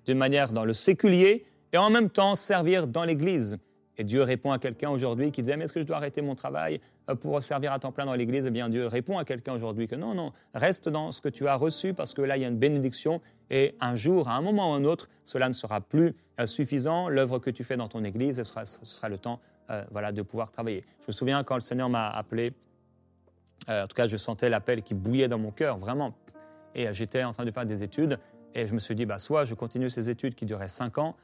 d'une 0.07 0.19
manière 0.19 0.53
dans 0.53 0.65
le 0.65 0.75
séculier 0.75 1.45
et 1.73 1.79
en 1.79 1.91
même 1.91 2.11
temps 2.11 2.35
servir 2.35 2.87
dans 2.87 3.05
l'Église. 3.05 3.59
Et 4.01 4.05
Dieu 4.05 4.23
répond 4.23 4.51
à 4.51 4.59
quelqu'un 4.59 4.89
aujourd'hui 4.89 5.31
qui 5.31 5.43
disait 5.43 5.59
Mais 5.59 5.67
est-ce 5.67 5.75
que 5.75 5.83
je 5.83 5.87
dois 5.87 5.99
arrêter 5.99 6.23
mon 6.23 6.35
travail 6.35 6.81
euh, 7.11 7.15
pour 7.15 7.43
servir 7.43 7.71
à 7.71 7.79
temps 7.79 7.93
plein 7.93 8.07
dans 8.07 8.15
l'Église? 8.15 8.47
Eh 8.47 8.51
bien, 8.51 8.71
Dieu 8.71 8.87
répond 8.87 9.19
à 9.19 9.27
quelqu'un 9.27 9.53
aujourd'hui 9.53 9.87
que 9.87 9.95
non, 9.95 10.15
non, 10.15 10.33
reste 10.55 10.89
dans 10.89 11.13
ce 11.13 11.21
que 11.21 11.29
tu 11.29 11.47
as 11.47 11.55
reçu 11.55 11.93
parce 11.93 12.15
que 12.15 12.23
là, 12.23 12.39
il 12.39 12.41
y 12.41 12.47
a 12.47 12.49
une 12.49 12.57
bénédiction 12.57 13.21
et 13.51 13.75
un 13.79 13.97
jour, 13.97 14.29
à 14.29 14.37
un 14.37 14.41
moment 14.41 14.71
ou 14.71 14.75
un 14.75 14.85
autre, 14.85 15.11
cela 15.27 15.51
ne 15.51 15.53
sera 15.53 15.83
plus 15.83 16.17
euh, 16.41 16.47
suffisant. 16.47 17.11
L'œuvre 17.11 17.41
que 17.41 17.51
tu 17.51 17.63
fais 17.63 17.77
dans 17.77 17.89
ton 17.89 18.03
Église, 18.03 18.43
ce 18.43 18.65
sera, 18.85 19.11
le 19.11 19.19
temps 19.19 19.39
euh, 19.69 19.85
voilà, 19.91 20.13
de 20.13 20.23
pouvoir 20.23 20.51
travailler. 20.51 20.83
Je 21.01 21.09
me 21.09 21.13
souviens 21.13 21.45
quand 21.45 21.57
le 21.57 21.61
Seigneur 21.61 21.91
m'a 21.91 22.09
appelé, 22.09 22.55
en 23.69 23.87
tout 23.87 23.95
cas, 23.95 24.07
je 24.07 24.17
sentais 24.17 24.49
l'appel 24.49 24.83
qui 24.83 24.95
bouillait 24.95 25.29
dans 25.29 25.39
mon 25.39 25.51
cœur, 25.51 25.77
vraiment. 25.77 26.15
Et 26.75 26.91
j'étais 26.95 27.23
en 27.23 27.35
train 27.35 27.45
de 27.45 27.51
faire 27.51 27.67
des 27.67 27.85
études 27.85 28.19
et 28.55 28.67
je 28.67 28.73
me 28.73 28.79
suis 28.79 28.95
dit, 28.95 29.05
bah, 29.05 29.19
soit 29.19 29.45
je 29.45 29.53
continue 29.53 29.91
ces 29.91 30.09
études 30.09 30.35
qui 30.35 30.47
duraient 30.47 30.69
cinq 30.69 30.97
ans 30.97 31.15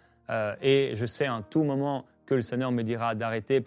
et 0.61 0.93
je 0.95 1.07
sais 1.07 1.27
à 1.27 1.43
tout 1.49 1.65
moment 1.65 2.05
que 2.27 2.35
le 2.35 2.43
Seigneur 2.43 2.73
me 2.73 2.83
dira 2.83 3.15
d'arrêter 3.15 3.63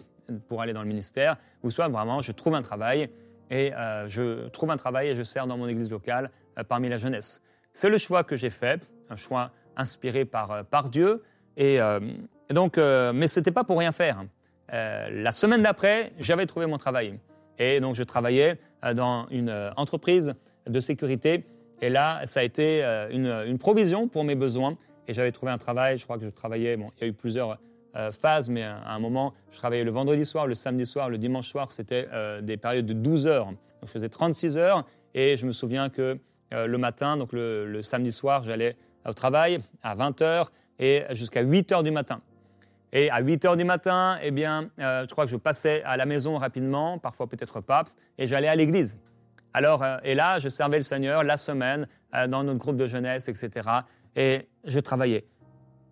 pour 0.48 0.62
aller 0.62 0.72
dans 0.72 0.82
le 0.82 0.88
ministère, 0.88 1.36
ou 1.62 1.70
soit 1.70 1.88
vraiment 1.88 2.20
je 2.20 2.32
trouve 2.32 2.54
un 2.54 2.62
travail 2.62 3.10
et 3.50 3.74
euh, 3.74 4.08
je 4.08 4.48
trouve 4.48 4.70
un 4.70 4.76
travail 4.76 5.08
et 5.08 5.16
je 5.16 5.22
sers 5.22 5.46
dans 5.46 5.58
mon 5.58 5.66
église 5.66 5.90
locale 5.90 6.30
euh, 6.58 6.64
parmi 6.64 6.88
la 6.88 6.98
jeunesse. 6.98 7.42
C'est 7.72 7.90
le 7.90 7.98
choix 7.98 8.24
que 8.24 8.36
j'ai 8.36 8.50
fait, 8.50 8.88
un 9.10 9.16
choix 9.16 9.50
inspiré 9.76 10.24
par, 10.24 10.52
euh, 10.52 10.88
Dieu. 10.90 11.22
Et 11.56 11.78
donc, 12.48 12.78
mais 12.78 13.28
ce 13.28 13.38
n'était 13.38 13.50
pas 13.50 13.64
pour 13.64 13.78
rien 13.78 13.92
faire. 13.92 14.24
la 14.70 15.32
semaine 15.32 15.62
d'après, 15.62 16.12
j'avais 16.18 16.46
trouvé 16.46 16.66
mon 16.66 16.78
travail. 16.78 17.18
Et 17.58 17.80
donc, 17.80 17.96
je 17.96 18.02
travaillais 18.02 18.58
dans 18.94 19.26
une 19.30 19.52
entreprise 19.76 20.34
de 20.66 20.80
sécurité. 20.80 21.44
Et 21.82 21.90
là, 21.90 22.22
ça 22.24 22.40
a 22.40 22.44
été 22.44 22.82
une, 23.10 23.26
une 23.26 23.58
provision 23.58 24.08
pour 24.08 24.24
mes 24.24 24.36
besoins. 24.36 24.78
Et 25.06 25.12
j'avais 25.12 25.32
trouvé 25.32 25.52
un 25.52 25.58
travail, 25.58 25.98
je 25.98 26.04
crois 26.04 26.18
que 26.18 26.24
je 26.24 26.30
travaillais, 26.30 26.76
bon, 26.76 26.86
il 26.96 27.00
y 27.02 27.04
a 27.04 27.08
eu 27.08 27.12
plusieurs 27.12 27.58
euh, 27.96 28.12
phase, 28.12 28.48
mais 28.48 28.62
à 28.62 28.92
un 28.92 29.00
moment, 29.00 29.34
je 29.50 29.58
travaillais 29.58 29.82
le 29.82 29.90
vendredi 29.90 30.24
soir, 30.24 30.46
le 30.46 30.54
samedi 30.54 30.86
soir, 30.86 31.08
le 31.08 31.18
dimanche 31.18 31.48
soir, 31.48 31.72
c'était 31.72 32.06
euh, 32.12 32.40
des 32.40 32.56
périodes 32.56 32.86
de 32.86 32.92
12 32.92 33.26
heures. 33.26 33.46
Donc, 33.46 33.56
je 33.82 33.88
faisais 33.88 34.08
36 34.08 34.58
heures 34.58 34.84
et 35.12 35.36
je 35.36 35.44
me 35.44 35.52
souviens 35.52 35.88
que 35.88 36.18
euh, 36.52 36.66
le 36.68 36.78
matin, 36.78 37.16
donc 37.16 37.32
le, 37.32 37.82
samedi 37.82 38.12
soir, 38.12 38.44
j'allais 38.44 38.76
au 39.04 39.12
travail 39.12 39.58
à 39.82 39.96
20 39.96 40.22
heures 40.22 40.52
et 40.78 41.02
jusqu'à 41.10 41.40
8 41.40 41.72
heures 41.72 41.82
du 41.82 41.90
matin. 41.90 42.20
Et 42.92 43.10
à 43.10 43.20
8 43.20 43.44
heures 43.44 43.56
du 43.56 43.64
matin, 43.64 44.18
eh 44.22 44.30
bien, 44.30 44.70
je 44.78 45.10
crois 45.10 45.24
que 45.24 45.30
je 45.30 45.36
passais 45.36 45.82
à 45.84 45.96
la 45.96 46.06
maison 46.06 46.36
rapidement, 46.36 46.98
parfois 46.98 47.28
peut-être 47.28 47.60
pas, 47.60 47.84
et 48.18 48.26
j'allais 48.26 48.48
à 48.48 48.56
l'église. 48.56 48.98
Alors, 49.52 49.84
et 50.02 50.14
là, 50.16 50.40
je 50.40 50.48
servais 50.48 50.78
le 50.78 50.82
Seigneur 50.82 51.22
la 51.22 51.36
semaine 51.36 51.86
dans 52.28 52.42
notre 52.42 52.58
groupe 52.58 52.76
de 52.76 52.86
jeunesse, 52.86 53.28
etc. 53.28 53.68
Et 54.16 54.48
je 54.64 54.80
travaillais. 54.80 55.24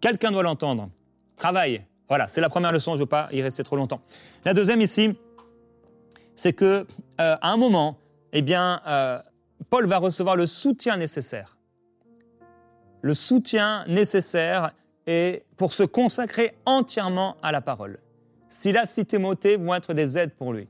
Quelqu'un 0.01 0.33
doit 0.33 0.43
l'entendre. 0.43 0.91
Travaille. 1.39 1.85
Voilà, 2.09 2.27
c'est 2.27 2.41
la 2.41 2.49
première 2.49 2.73
leçon, 2.73 2.93
je 2.93 2.97
ne 2.97 3.03
veux 3.03 3.07
pas 3.07 3.29
y 3.33 3.41
rester 3.41 3.63
trop 3.63 3.77
longtemps. 3.77 4.01
La 4.45 4.55
deuxième 4.55 4.81
ici, 4.81 5.17
c'est 6.35 6.53
que 6.53 6.65
euh, 6.65 6.85
à 7.19 7.51
un 7.51 7.57
moment, 7.57 7.99
eh 8.33 8.43
bien, 8.43 8.83
euh, 8.87 9.21
Paul 9.71 9.87
va 9.87 9.99
recevoir 9.99 10.35
le 10.35 10.47
soutien 10.47 10.97
nécessaire. 10.97 11.57
Le 13.03 13.15
soutien 13.15 13.85
nécessaire 13.87 14.73
est 15.07 15.45
pour 15.57 15.73
se 15.73 15.85
consacrer 15.85 16.57
entièrement 16.67 17.37
à 17.43 17.53
la 17.53 17.61
parole. 17.61 18.01
Silas 18.49 18.95
et 18.99 19.05
Timothée 19.05 19.57
vont 19.57 19.75
être 19.75 19.95
des 19.95 20.19
aides 20.19 20.35
pour 20.35 20.53
lui. 20.53 20.67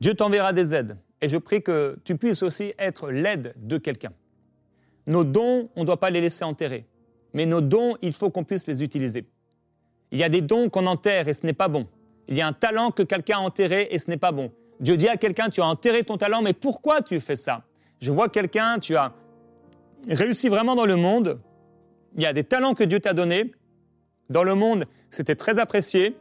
Dieu 0.00 0.14
t'enverra 0.14 0.54
des 0.54 0.74
aides. 0.74 0.96
Et 1.20 1.28
je 1.28 1.36
prie 1.36 1.62
que 1.62 1.98
tu 2.04 2.16
puisses 2.16 2.42
aussi 2.42 2.72
être 2.78 3.10
l'aide 3.10 3.52
de 3.56 3.76
quelqu'un. 3.76 4.12
Nos 5.06 5.24
dons, 5.24 5.68
on 5.76 5.80
ne 5.80 5.86
doit 5.86 6.00
pas 6.00 6.08
les 6.08 6.22
laisser 6.22 6.44
enterrer 6.44 6.86
mais 7.32 7.46
nos 7.46 7.60
dons, 7.60 7.96
il 8.02 8.12
faut 8.12 8.30
qu'on 8.30 8.44
puisse 8.44 8.66
les 8.66 8.82
utiliser. 8.82 9.26
Il 10.12 10.18
y 10.18 10.24
a 10.24 10.28
des 10.28 10.40
dons 10.40 10.68
qu'on 10.68 10.86
enterre 10.86 11.28
et 11.28 11.34
ce 11.34 11.46
n'est 11.46 11.52
pas 11.52 11.68
bon. 11.68 11.86
Il 12.28 12.36
y 12.36 12.40
a 12.40 12.46
un 12.46 12.52
talent 12.52 12.90
que 12.90 13.02
quelqu'un 13.02 13.38
a 13.38 13.40
enterré 13.40 13.88
et 13.90 13.98
ce 13.98 14.10
n'est 14.10 14.16
pas 14.16 14.32
bon. 14.32 14.50
Dieu 14.80 14.96
dit 14.96 15.08
à 15.08 15.16
quelqu'un, 15.16 15.48
tu 15.48 15.60
as 15.60 15.66
enterré 15.66 16.04
ton 16.04 16.16
talent, 16.16 16.42
mais 16.42 16.52
pourquoi 16.52 17.02
tu 17.02 17.20
fais 17.20 17.36
ça? 17.36 17.64
Je 18.00 18.10
vois 18.10 18.28
quelqu'un, 18.28 18.78
tu 18.78 18.96
as 18.96 19.12
réussi 20.08 20.48
vraiment 20.48 20.74
dans 20.74 20.86
le 20.86 20.96
monde, 20.96 21.38
il 22.16 22.22
y 22.22 22.26
a 22.26 22.32
des 22.32 22.44
talents 22.44 22.74
que 22.74 22.84
Dieu 22.84 22.98
t'a 22.98 23.12
donnés, 23.12 23.52
dans 24.30 24.42
le 24.42 24.54
monde, 24.54 24.86
c'était 25.10 25.34
très 25.34 25.58
apprécié, 25.58 26.16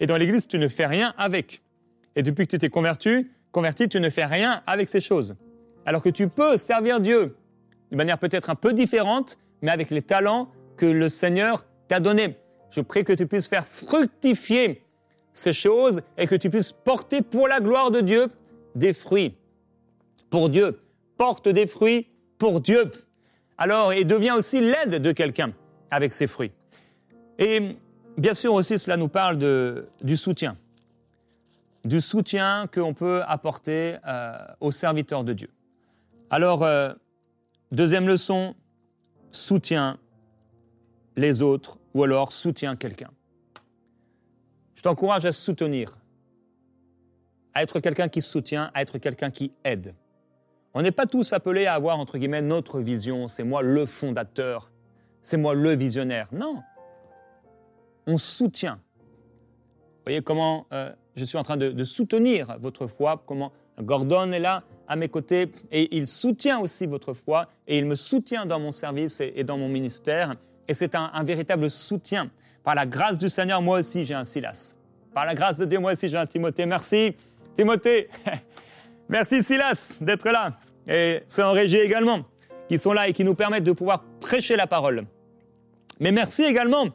et 0.00 0.06
dans 0.06 0.16
l'Église, 0.16 0.46
tu 0.46 0.58
ne 0.58 0.66
fais 0.66 0.86
rien 0.86 1.14
avec. 1.18 1.62
Et 2.16 2.22
depuis 2.22 2.46
que 2.46 2.52
tu 2.52 2.58
t'es 2.58 2.68
converti, 2.68 3.28
converti, 3.52 3.88
tu 3.88 4.00
ne 4.00 4.08
fais 4.08 4.24
rien 4.24 4.62
avec 4.66 4.88
ces 4.88 5.00
choses. 5.00 5.36
Alors 5.86 6.02
que 6.02 6.08
tu 6.08 6.28
peux 6.28 6.58
servir 6.58 7.00
Dieu 7.00 7.36
de 7.90 7.96
manière 7.96 8.18
peut-être 8.18 8.50
un 8.50 8.54
peu 8.54 8.72
différente, 8.72 9.38
mais 9.62 9.70
avec 9.70 9.90
les 9.90 10.02
talents 10.02 10.50
que 10.76 10.86
le 10.86 11.08
Seigneur 11.08 11.66
t'a 11.88 12.00
donnés. 12.00 12.36
Je 12.70 12.80
prie 12.80 13.04
que 13.04 13.12
tu 13.12 13.26
puisses 13.26 13.48
faire 13.48 13.66
fructifier 13.66 14.82
ces 15.32 15.52
choses 15.52 16.00
et 16.16 16.26
que 16.26 16.34
tu 16.34 16.50
puisses 16.50 16.72
porter 16.72 17.22
pour 17.22 17.48
la 17.48 17.60
gloire 17.60 17.90
de 17.90 18.00
Dieu 18.00 18.28
des 18.74 18.94
fruits. 18.94 19.36
Pour 20.30 20.48
Dieu. 20.48 20.80
Porte 21.16 21.48
des 21.48 21.66
fruits 21.66 22.08
pour 22.38 22.60
Dieu. 22.60 22.90
Alors, 23.58 23.92
et 23.92 24.04
deviens 24.04 24.36
aussi 24.36 24.60
l'aide 24.60 25.02
de 25.02 25.12
quelqu'un 25.12 25.52
avec 25.90 26.14
ces 26.14 26.26
fruits. 26.26 26.52
Et 27.38 27.76
bien 28.16 28.34
sûr 28.34 28.54
aussi, 28.54 28.78
cela 28.78 28.96
nous 28.96 29.08
parle 29.08 29.38
de, 29.38 29.88
du 30.02 30.16
soutien. 30.16 30.56
Du 31.84 32.00
soutien 32.00 32.66
qu'on 32.72 32.94
peut 32.94 33.22
apporter 33.26 33.96
euh, 34.06 34.38
aux 34.60 34.70
serviteurs 34.70 35.24
de 35.24 35.32
Dieu. 35.32 35.50
Alors, 36.30 36.62
euh, 36.62 36.90
deuxième 37.72 38.06
leçon, 38.06 38.54
soutient 39.30 39.98
les 41.16 41.42
autres 41.42 41.78
ou 41.94 42.04
alors 42.04 42.32
soutient 42.32 42.76
quelqu'un. 42.76 43.10
Je 44.74 44.82
t'encourage 44.82 45.26
à 45.26 45.32
soutenir, 45.32 45.98
à 47.54 47.62
être 47.62 47.80
quelqu'un 47.80 48.08
qui 48.08 48.22
soutient, 48.22 48.70
à 48.74 48.82
être 48.82 48.98
quelqu'un 48.98 49.30
qui 49.30 49.52
aide. 49.64 49.94
On 50.72 50.82
n'est 50.82 50.92
pas 50.92 51.06
tous 51.06 51.32
appelés 51.32 51.66
à 51.66 51.74
avoir, 51.74 51.98
entre 51.98 52.16
guillemets, 52.16 52.42
notre 52.42 52.80
vision, 52.80 53.26
c'est 53.26 53.42
moi 53.42 53.62
le 53.62 53.86
fondateur, 53.86 54.70
c'est 55.20 55.36
moi 55.36 55.54
le 55.54 55.74
visionnaire. 55.74 56.28
Non. 56.32 56.62
On 58.06 58.16
soutient. 58.16 58.76
Vous 58.76 60.04
voyez 60.06 60.22
comment 60.22 60.66
euh, 60.72 60.92
je 61.16 61.24
suis 61.24 61.36
en 61.36 61.42
train 61.42 61.56
de, 61.56 61.70
de 61.70 61.84
soutenir 61.84 62.56
votre 62.60 62.86
foi, 62.86 63.22
comment 63.26 63.52
Gordon 63.82 64.32
est 64.32 64.38
là 64.38 64.62
à 64.88 64.96
mes 64.96 65.08
côtés 65.08 65.50
et 65.70 65.96
il 65.96 66.06
soutient 66.06 66.58
aussi 66.58 66.86
votre 66.86 67.12
foi 67.12 67.48
et 67.66 67.78
il 67.78 67.86
me 67.86 67.94
soutient 67.94 68.46
dans 68.46 68.58
mon 68.58 68.72
service 68.72 69.20
et, 69.20 69.44
dans 69.44 69.56
mon 69.56 69.68
ministère. 69.68 70.34
Et 70.68 70.74
c'est 70.74 70.94
un, 70.94 71.22
véritable 71.24 71.70
soutien. 71.70 72.30
Par 72.62 72.74
la 72.74 72.86
grâce 72.86 73.18
du 73.18 73.28
Seigneur, 73.28 73.62
moi 73.62 73.78
aussi 73.78 74.04
j'ai 74.04 74.14
un 74.14 74.24
Silas. 74.24 74.76
Par 75.14 75.24
la 75.24 75.34
grâce 75.34 75.58
de 75.58 75.64
Dieu, 75.64 75.78
moi 75.78 75.92
aussi 75.92 76.08
j'ai 76.08 76.18
un 76.18 76.26
Timothée. 76.26 76.66
Merci 76.66 77.14
Timothée. 77.54 78.08
Merci 79.08 79.42
Silas 79.42 79.94
d'être 80.00 80.28
là. 80.28 80.50
Et 80.86 81.22
c'est 81.26 81.42
en 81.42 81.52
régie 81.52 81.78
également, 81.78 82.20
qui 82.68 82.78
sont 82.78 82.92
là 82.92 83.08
et 83.08 83.12
qui 83.12 83.24
nous 83.24 83.34
permettent 83.34 83.64
de 83.64 83.72
pouvoir 83.72 84.04
prêcher 84.20 84.56
la 84.56 84.66
parole. 84.66 85.04
Mais 86.00 86.12
merci 86.12 86.42
également 86.44 86.86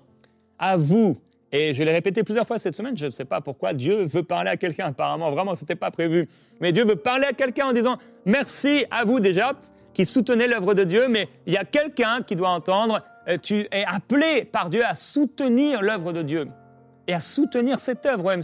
à 0.57 0.77
vous 0.77 1.17
et 1.57 1.73
je 1.73 1.83
l'ai 1.83 1.93
répété 1.93 2.23
plusieurs 2.23 2.45
fois 2.45 2.57
cette 2.57 2.75
semaine, 2.75 2.97
je 2.97 3.05
ne 3.05 3.11
sais 3.11 3.23
pas 3.23 3.39
pourquoi 3.39 3.73
Dieu 3.73 4.05
veut 4.05 4.23
parler 4.23 4.49
à 4.49 4.57
quelqu'un. 4.57 4.87
Apparemment, 4.87 5.31
vraiment, 5.31 5.55
ce 5.55 5.61
n'était 5.61 5.75
pas 5.75 5.89
prévu. 5.89 6.27
Mais 6.59 6.73
Dieu 6.73 6.83
veut 6.83 6.97
parler 6.97 7.27
à 7.27 7.31
quelqu'un 7.31 7.67
en 7.67 7.71
disant 7.71 7.97
merci 8.25 8.83
à 8.91 9.05
vous 9.05 9.21
déjà 9.21 9.53
qui 9.93 10.05
soutenez 10.05 10.47
l'œuvre 10.47 10.73
de 10.73 10.83
Dieu, 10.83 11.07
mais 11.07 11.29
il 11.45 11.53
y 11.53 11.57
a 11.57 11.63
quelqu'un 11.63 12.21
qui 12.23 12.35
doit 12.35 12.49
entendre, 12.49 13.01
euh, 13.29 13.37
tu 13.41 13.67
es 13.71 13.85
appelé 13.85 14.43
par 14.43 14.69
Dieu 14.69 14.83
à 14.85 14.95
soutenir 14.95 15.81
l'œuvre 15.81 16.11
de 16.11 16.23
Dieu 16.23 16.49
et 17.07 17.13
à 17.13 17.21
soutenir 17.21 17.79
cette 17.79 18.05
œuvre 18.05 18.35
au 18.35 18.41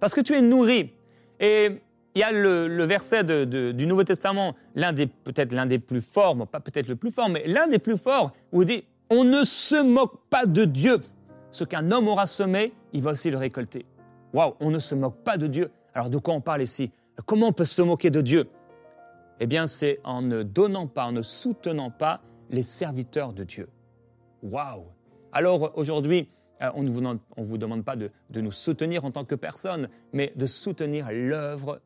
parce 0.00 0.14
que 0.14 0.20
tu 0.20 0.34
es 0.34 0.40
nourri. 0.40 0.92
Et 1.38 1.70
il 2.16 2.18
y 2.18 2.24
a 2.24 2.32
le, 2.32 2.84
verset 2.84 3.22
du 3.22 3.86
Nouveau 3.86 4.02
Testament, 4.02 4.56
l'un 4.74 4.92
des 4.92 5.06
peut-être 5.06 5.52
l'un 5.52 5.66
des 5.66 5.78
plus 5.78 6.00
forts, 6.00 6.36
pas 6.48 6.58
peut-être 6.58 6.88
le 6.88 6.96
plus 6.96 7.12
fort, 7.12 7.28
mais 7.28 7.46
l'un 7.46 7.68
des 7.68 7.78
plus 7.78 7.96
forts, 7.96 8.32
où 8.50 8.62
il 8.62 8.66
dit 8.66 8.84
on 9.10 9.22
ne 9.22 9.44
se 9.44 9.80
moque 9.80 10.18
pas 10.28 10.44
de 10.44 10.64
Dieu 10.64 10.98
ce 11.50 11.64
qu'un 11.64 11.90
homme 11.90 12.08
aura 12.08 12.26
semé, 12.26 12.72
il 12.92 13.02
va 13.02 13.12
aussi 13.12 13.30
le 13.30 13.38
récolter. 13.38 13.86
Waouh, 14.32 14.54
on 14.60 14.70
ne 14.70 14.78
se 14.78 14.94
moque 14.94 15.22
pas 15.24 15.38
de 15.38 15.46
Dieu. 15.46 15.70
Alors 15.94 16.10
de 16.10 16.18
quoi 16.18 16.34
on 16.34 16.40
parle 16.40 16.62
ici? 16.62 16.92
Comment 17.26 17.48
on 17.48 17.52
peut 17.52 17.64
se 17.64 17.82
moquer 17.82 18.10
de 18.10 18.20
Dieu? 18.20 18.48
Eh 19.40 19.46
bien, 19.46 19.66
c'est 19.66 20.00
en 20.04 20.22
ne 20.22 20.42
donnant 20.42 20.86
pas, 20.86 21.04
en 21.04 21.12
ne 21.12 21.22
soutenant 21.22 21.90
pas 21.90 22.20
les 22.50 22.62
serviteurs 22.62 23.32
de 23.32 23.44
Dieu. 23.44 23.68
Waouh 24.42 24.84
Alors 25.32 25.72
aujourd'hui, 25.76 26.28
euh, 26.60 26.70
on 26.74 26.82
ne 26.82 26.90
vous, 26.90 27.58
demande 27.58 27.84
pas 27.84 27.96
de, 27.96 28.10
de, 28.30 28.40
nous 28.40 28.52
soutenir 28.52 29.04
en 29.04 29.10
tant 29.10 29.24
que 29.24 29.34
personne, 29.34 29.88
mais 30.12 30.32
de 30.36 30.46
soutenir 30.46 31.08
l'œuvre 31.10 31.80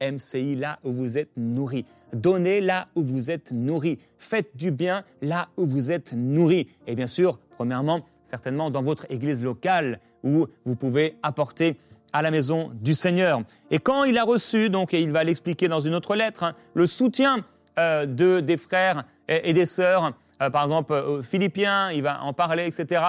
EMCI 0.00 0.56
là 0.56 0.78
où 0.84 0.92
vous 0.92 1.18
êtes 1.18 1.30
nourri. 1.36 1.84
Donnez 2.12 2.60
là 2.60 2.88
où 2.94 3.02
vous 3.02 3.30
êtes 3.30 3.52
nourri. 3.52 3.98
Faites 4.18 4.56
du 4.56 4.70
bien 4.70 5.04
là 5.22 5.48
où 5.56 5.66
vous 5.66 5.92
êtes 5.92 6.12
nourri. 6.12 6.68
Et 6.86 6.94
bien 6.94 7.06
sûr, 7.06 7.38
premièrement, 7.56 8.00
certainement 8.22 8.70
dans 8.70 8.82
votre 8.82 9.10
église 9.10 9.42
locale 9.42 10.00
où 10.22 10.46
vous 10.64 10.76
pouvez 10.76 11.16
apporter 11.22 11.76
à 12.12 12.22
la 12.22 12.30
maison 12.30 12.70
du 12.74 12.94
Seigneur. 12.94 13.42
Et 13.70 13.78
quand 13.78 14.04
il 14.04 14.18
a 14.18 14.24
reçu, 14.24 14.70
donc, 14.70 14.94
et 14.94 15.00
il 15.00 15.12
va 15.12 15.24
l'expliquer 15.24 15.68
dans 15.68 15.80
une 15.80 15.94
autre 15.94 16.14
lettre, 16.14 16.44
hein, 16.44 16.54
le 16.74 16.86
soutien 16.86 17.44
euh, 17.78 18.06
de, 18.06 18.40
des 18.40 18.56
frères 18.56 19.04
et, 19.28 19.52
des 19.52 19.66
sœurs, 19.66 20.12
euh, 20.42 20.50
par 20.50 20.64
exemple 20.64 20.92
aux 20.92 21.22
Philippiens, 21.22 21.90
il 21.90 22.02
va 22.02 22.22
en 22.22 22.32
parler, 22.32 22.66
etc., 22.66 23.02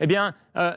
eh 0.00 0.06
bien, 0.06 0.34
euh, 0.56 0.72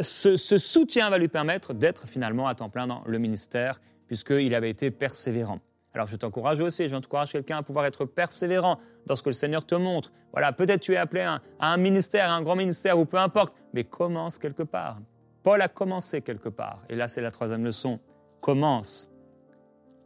ce, 0.00 0.36
ce 0.36 0.58
soutien 0.58 1.10
va 1.10 1.18
lui 1.18 1.28
permettre 1.28 1.74
d'être 1.74 2.06
finalement 2.06 2.46
à 2.46 2.54
temps 2.54 2.70
plein 2.70 2.86
dans 2.86 3.02
le 3.04 3.18
ministère, 3.18 3.80
puisqu'il 4.06 4.54
avait 4.54 4.70
été 4.70 4.90
persévérant. 4.90 5.58
Alors 5.94 6.06
je 6.06 6.16
t'encourage 6.16 6.60
aussi, 6.60 6.88
j'encourage 6.88 7.32
quelqu'un 7.32 7.58
à 7.58 7.62
pouvoir 7.62 7.86
être 7.86 8.04
persévérant 8.04 8.78
dans 9.06 9.16
ce 9.16 9.22
que 9.22 9.30
le 9.30 9.34
Seigneur 9.34 9.64
te 9.64 9.74
montre. 9.74 10.12
Voilà, 10.32 10.52
peut-être 10.52 10.80
tu 10.80 10.92
es 10.92 10.96
appelé 10.96 11.22
à 11.22 11.40
un, 11.60 11.76
ministère, 11.76 12.30
à 12.30 12.34
un 12.34 12.42
grand 12.42 12.56
ministère, 12.56 12.98
ou 12.98 13.04
peu 13.04 13.16
importe, 13.16 13.54
mais 13.72 13.84
commence 13.84 14.38
quelque 14.38 14.62
part. 14.62 14.98
Paul 15.42 15.62
a 15.62 15.68
commencé 15.68 16.20
quelque 16.20 16.48
part. 16.48 16.82
Et 16.88 16.94
là, 16.94 17.08
c'est 17.08 17.22
la 17.22 17.30
troisième 17.30 17.64
leçon. 17.64 18.00
Commence 18.40 19.08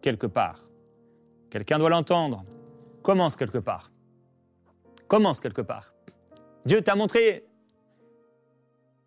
quelque 0.01 0.27
part. 0.27 0.61
Quelqu'un 1.51 1.79
doit 1.79 1.91
l'entendre. 1.91 2.45
Commence 3.03 3.37
quelque 3.37 3.59
part. 3.59 3.91
Commence 5.09 5.41
quelque 5.41 5.63
part. 5.63 5.93
Dieu 6.65 6.81
t'a 6.81 6.95
montré 6.95 7.45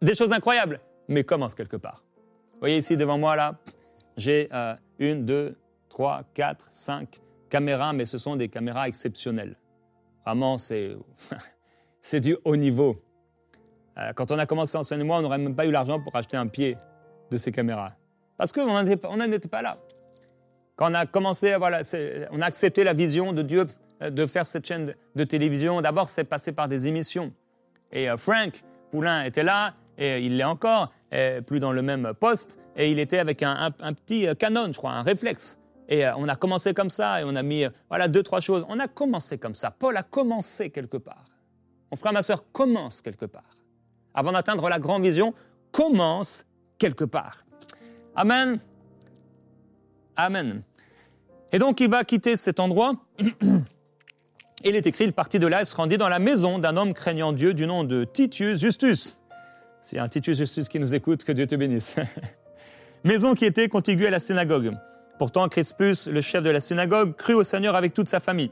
des 0.01 0.13
choses 0.13 0.33
incroyables, 0.33 0.81
mais 1.07 1.23
commence 1.23 1.55
quelque 1.55 1.77
part. 1.77 2.03
Vous 2.53 2.59
voyez 2.59 2.77
ici 2.77 2.97
devant 2.97 3.17
moi, 3.17 3.35
là, 3.35 3.55
j'ai 4.17 4.49
euh, 4.53 4.75
une, 4.99 5.25
deux, 5.25 5.55
trois, 5.95 6.23
quatre, 6.33 6.67
cinq 6.71 7.21
caméras, 7.49 7.93
mais 7.93 8.03
ce 8.03 8.17
sont 8.17 8.35
des 8.35 8.49
caméras 8.49 8.89
exceptionnelles. 8.89 9.55
Vraiment, 10.25 10.57
c'est, 10.57 10.91
c'est 12.01 12.19
du 12.19 12.35
haut 12.43 12.57
niveau. 12.57 13.01
Euh, 13.97 14.11
quand 14.13 14.29
on 14.29 14.37
a 14.37 14.45
commencé 14.45 14.77
l'enseignement, 14.77 15.15
on 15.15 15.21
n'aurait 15.21 15.37
même 15.37 15.55
pas 15.55 15.65
eu 15.65 15.71
l'argent 15.71 16.01
pour 16.01 16.13
acheter 16.13 16.35
un 16.35 16.47
pied 16.47 16.77
de 17.31 17.37
ces 17.37 17.53
caméras. 17.53 17.93
Parce 18.37 18.51
qu'on 18.51 18.65
n'en 18.65 18.85
était 18.85 19.47
pas 19.47 19.61
là. 19.61 19.77
Quand 20.75 20.91
on 20.91 20.95
a 20.95 21.05
commencé, 21.05 21.55
voilà, 21.55 21.79
on 22.31 22.41
a 22.41 22.45
accepté 22.45 22.83
la 22.83 22.91
vision 22.91 23.31
de 23.31 23.41
Dieu 23.41 23.65
euh, 24.01 24.09
de 24.09 24.25
faire 24.25 24.45
cette 24.45 24.67
chaîne 24.67 24.93
de, 25.15 25.23
télévision, 25.23 25.79
d'abord 25.79 26.09
c'est 26.09 26.25
passé 26.25 26.51
par 26.51 26.67
des 26.67 26.87
émissions. 26.87 27.31
Et 27.93 28.09
euh, 28.09 28.17
Frank 28.17 28.65
Poulain 28.91 29.23
était 29.23 29.45
là, 29.45 29.75
et 29.97 30.19
il 30.25 30.35
l'est 30.35 30.43
encore, 30.43 30.91
plus 31.47 31.61
dans 31.61 31.71
le 31.71 31.81
même 31.81 32.11
poste, 32.19 32.59
et 32.75 32.91
il 32.91 32.99
était 32.99 33.19
avec 33.19 33.41
un, 33.43 33.71
petit 33.71 34.27
canon, 34.37 34.73
je 34.73 34.77
crois, 34.77 34.91
un 34.91 35.03
réflexe. 35.03 35.57
Et 35.87 36.05
on 36.17 36.27
a 36.27 36.35
commencé 36.35 36.73
comme 36.73 36.89
ça, 36.89 37.21
et 37.21 37.23
on 37.23 37.35
a 37.35 37.43
mis, 37.43 37.65
voilà, 37.89 38.07
deux, 38.07 38.23
trois 38.23 38.39
choses. 38.39 38.65
On 38.69 38.79
a 38.79 38.87
commencé 38.87 39.37
comme 39.37 39.55
ça. 39.55 39.71
Paul 39.71 39.95
a 39.97 40.03
commencé 40.03 40.69
quelque 40.69 40.97
part. 40.97 41.25
Mon 41.91 41.97
frère, 41.97 42.13
ma 42.13 42.23
soeur, 42.23 42.43
commence 42.51 43.01
quelque 43.01 43.25
part. 43.25 43.55
Avant 44.13 44.31
d'atteindre 44.31 44.67
la 44.69 44.79
grande 44.79 45.03
vision, 45.03 45.33
commence 45.71 46.45
quelque 46.77 47.03
part. 47.03 47.45
Amen. 48.15 48.59
Amen. 50.15 50.63
Et 51.51 51.59
donc 51.59 51.79
il 51.79 51.89
va 51.89 52.03
quitter 52.03 52.35
cet 52.35 52.59
endroit. 52.59 52.95
Il 54.63 54.75
est 54.75 54.87
écrit, 54.87 55.03
il 55.03 55.13
partit 55.13 55.37
de 55.37 55.45
là 55.45 55.61
et 55.61 55.65
se 55.65 55.75
rendit 55.75 55.99
dans 55.99 56.09
la 56.09 56.17
maison 56.17 56.57
d'un 56.57 56.75
homme 56.75 56.95
craignant 56.95 57.33
Dieu 57.33 57.53
du 57.53 57.67
nom 57.67 57.83
de 57.83 58.03
Titius 58.03 58.59
Justus. 58.59 59.15
C'est 59.79 59.99
un 59.99 60.07
Titius 60.07 60.39
Justus 60.39 60.69
qui 60.69 60.79
nous 60.79 60.95
écoute, 60.95 61.23
que 61.23 61.31
Dieu 61.31 61.45
te 61.45 61.53
bénisse. 61.53 61.97
maison 63.03 63.35
qui 63.35 63.45
était 63.45 63.69
contiguë 63.69 64.07
à 64.07 64.09
la 64.09 64.17
synagogue. 64.17 64.75
Pourtant, 65.17 65.47
Crispus, 65.47 66.07
le 66.07 66.21
chef 66.21 66.43
de 66.43 66.49
la 66.49 66.59
synagogue, 66.59 67.15
crut 67.15 67.35
au 67.35 67.43
Seigneur 67.43 67.75
avec 67.75 67.93
toute 67.93 68.09
sa 68.09 68.19
famille. 68.19 68.51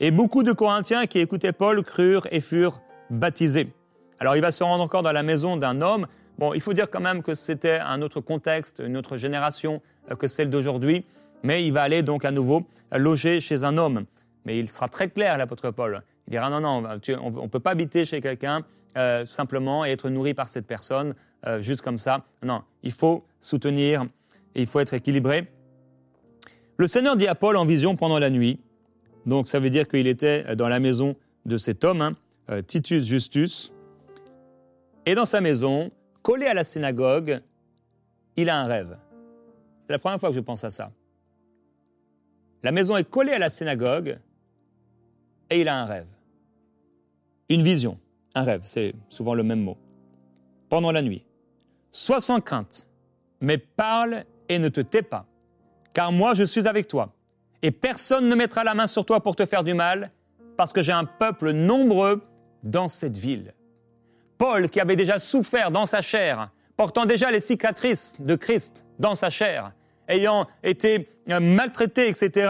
Et 0.00 0.10
beaucoup 0.10 0.42
de 0.42 0.52
Corinthiens 0.52 1.06
qui 1.06 1.18
écoutaient 1.18 1.52
Paul 1.52 1.82
crurent 1.82 2.26
et 2.30 2.40
furent 2.40 2.80
baptisés. 3.10 3.72
Alors 4.20 4.36
il 4.36 4.42
va 4.42 4.52
se 4.52 4.64
rendre 4.64 4.82
encore 4.82 5.02
dans 5.02 5.12
la 5.12 5.22
maison 5.22 5.56
d'un 5.56 5.80
homme 5.80 6.06
Bon, 6.38 6.54
il 6.54 6.60
faut 6.60 6.72
dire 6.72 6.88
quand 6.88 7.00
même 7.00 7.24
que 7.24 7.34
c'était 7.34 7.80
un 7.80 8.00
autre 8.00 8.20
contexte, 8.20 8.80
une 8.84 8.96
autre 8.96 9.16
génération 9.16 9.82
euh, 10.10 10.14
que 10.14 10.28
celle 10.28 10.50
d'aujourd'hui, 10.50 11.04
mais 11.42 11.66
il 11.66 11.72
va 11.72 11.82
aller 11.82 12.02
donc 12.04 12.24
à 12.24 12.30
nouveau 12.30 12.62
loger 12.92 13.40
chez 13.40 13.64
un 13.64 13.76
homme. 13.76 14.04
Mais 14.44 14.58
il 14.58 14.70
sera 14.70 14.88
très 14.88 15.10
clair, 15.10 15.36
l'apôtre 15.36 15.72
Paul. 15.72 16.00
Il 16.26 16.30
dira 16.30 16.48
non, 16.48 16.60
non, 16.60 16.88
on 17.20 17.42
ne 17.42 17.48
peut 17.48 17.58
pas 17.58 17.70
habiter 17.70 18.04
chez 18.04 18.20
quelqu'un 18.20 18.62
euh, 18.96 19.24
simplement 19.24 19.84
et 19.84 19.90
être 19.90 20.08
nourri 20.10 20.32
par 20.32 20.46
cette 20.46 20.66
personne 20.66 21.14
euh, 21.46 21.60
juste 21.60 21.82
comme 21.82 21.98
ça. 21.98 22.24
Non, 22.44 22.62
il 22.84 22.92
faut 22.92 23.26
soutenir 23.40 24.04
et 24.54 24.62
il 24.62 24.68
faut 24.68 24.78
être 24.78 24.94
équilibré. 24.94 25.48
Le 26.78 26.86
Seigneur 26.86 27.16
dit 27.16 27.26
à 27.26 27.34
Paul 27.34 27.56
en 27.56 27.66
vision 27.66 27.96
pendant 27.96 28.20
la 28.20 28.30
nuit, 28.30 28.60
donc 29.26 29.48
ça 29.48 29.58
veut 29.58 29.68
dire 29.68 29.88
qu'il 29.88 30.06
était 30.06 30.54
dans 30.54 30.68
la 30.68 30.78
maison 30.78 31.16
de 31.44 31.56
cet 31.56 31.82
homme, 31.82 32.02
hein, 32.02 32.62
Titus 32.62 33.04
Justus, 33.04 33.74
et 35.04 35.16
dans 35.16 35.24
sa 35.24 35.40
maison, 35.40 35.90
collé 36.22 36.46
à 36.46 36.54
la 36.54 36.62
synagogue, 36.62 37.40
il 38.36 38.48
a 38.48 38.60
un 38.60 38.66
rêve. 38.66 38.96
C'est 39.86 39.92
la 39.92 39.98
première 39.98 40.20
fois 40.20 40.28
que 40.28 40.36
je 40.36 40.40
pense 40.40 40.62
à 40.62 40.70
ça. 40.70 40.92
La 42.62 42.70
maison 42.70 42.96
est 42.96 43.08
collée 43.08 43.32
à 43.32 43.38
la 43.40 43.50
synagogue 43.50 44.18
et 45.50 45.60
il 45.60 45.68
a 45.68 45.80
un 45.80 45.84
rêve. 45.84 46.06
Une 47.48 47.62
vision, 47.62 47.98
un 48.36 48.42
rêve, 48.44 48.60
c'est 48.64 48.94
souvent 49.08 49.34
le 49.34 49.42
même 49.42 49.62
mot. 49.62 49.78
Pendant 50.68 50.92
la 50.92 51.02
nuit. 51.02 51.24
Sois 51.90 52.20
sans 52.20 52.40
crainte, 52.40 52.86
mais 53.40 53.58
parle 53.58 54.24
et 54.48 54.60
ne 54.60 54.68
te 54.68 54.80
tais 54.80 55.02
pas, 55.02 55.26
car 55.98 56.12
moi 56.12 56.32
je 56.32 56.44
suis 56.44 56.68
avec 56.68 56.86
toi, 56.86 57.12
et 57.60 57.72
personne 57.72 58.28
ne 58.28 58.36
mettra 58.36 58.62
la 58.62 58.72
main 58.72 58.86
sur 58.86 59.04
toi 59.04 59.20
pour 59.20 59.34
te 59.34 59.44
faire 59.44 59.64
du 59.64 59.74
mal, 59.74 60.12
parce 60.56 60.72
que 60.72 60.80
j'ai 60.80 60.92
un 60.92 61.02
peuple 61.02 61.50
nombreux 61.50 62.22
dans 62.62 62.86
cette 62.86 63.16
ville. 63.16 63.52
Paul, 64.38 64.70
qui 64.70 64.78
avait 64.78 64.94
déjà 64.94 65.18
souffert 65.18 65.72
dans 65.72 65.86
sa 65.86 66.00
chair, 66.00 66.52
portant 66.76 67.04
déjà 67.04 67.32
les 67.32 67.40
cicatrices 67.40 68.14
de 68.20 68.36
Christ 68.36 68.86
dans 69.00 69.16
sa 69.16 69.28
chair, 69.28 69.72
ayant 70.06 70.46
été 70.62 71.08
euh, 71.30 71.40
maltraité, 71.40 72.08
etc., 72.08 72.48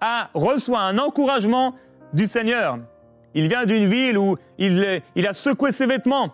a 0.00 0.30
reçoit 0.32 0.80
un 0.80 0.96
encouragement 0.96 1.74
du 2.14 2.24
Seigneur. 2.24 2.78
Il 3.34 3.50
vient 3.50 3.66
d'une 3.66 3.84
ville 3.84 4.16
où 4.16 4.38
il, 4.56 5.02
il 5.16 5.26
a 5.26 5.34
secoué 5.34 5.72
ses 5.72 5.84
vêtements 5.84 6.32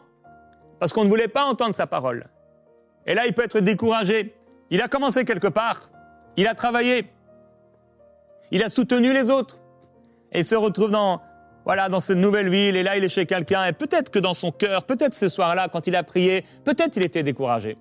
parce 0.78 0.92
qu'on 0.92 1.02
ne 1.02 1.08
voulait 1.08 1.26
pas 1.26 1.44
entendre 1.44 1.74
sa 1.74 1.88
parole. 1.88 2.28
Et 3.04 3.14
là, 3.14 3.26
il 3.26 3.32
peut 3.32 3.42
être 3.42 3.58
découragé. 3.58 4.36
Il 4.70 4.80
a 4.80 4.86
commencé 4.86 5.24
quelque 5.24 5.48
part. 5.48 5.90
Il 6.36 6.46
a 6.46 6.54
travaillé. 6.54 7.06
Il 8.50 8.62
a 8.62 8.68
soutenu 8.68 9.12
les 9.12 9.30
autres. 9.30 9.58
Et 10.32 10.42
se 10.42 10.54
retrouve 10.54 10.90
dans, 10.90 11.22
voilà, 11.64 11.88
dans 11.88 12.00
cette 12.00 12.18
nouvelle 12.18 12.48
ville, 12.48 12.76
et 12.76 12.82
là, 12.82 12.96
il 12.96 13.04
est 13.04 13.08
chez 13.08 13.26
quelqu'un, 13.26 13.64
et 13.64 13.72
peut-être 13.72 14.10
que 14.10 14.18
dans 14.18 14.34
son 14.34 14.52
cœur, 14.52 14.84
peut-être 14.84 15.14
ce 15.14 15.28
soir-là, 15.28 15.68
quand 15.68 15.86
il 15.86 15.96
a 15.96 16.02
prié, 16.02 16.44
peut-être 16.64 16.96
il 16.96 17.02
était 17.02 17.22
découragé. 17.22 17.76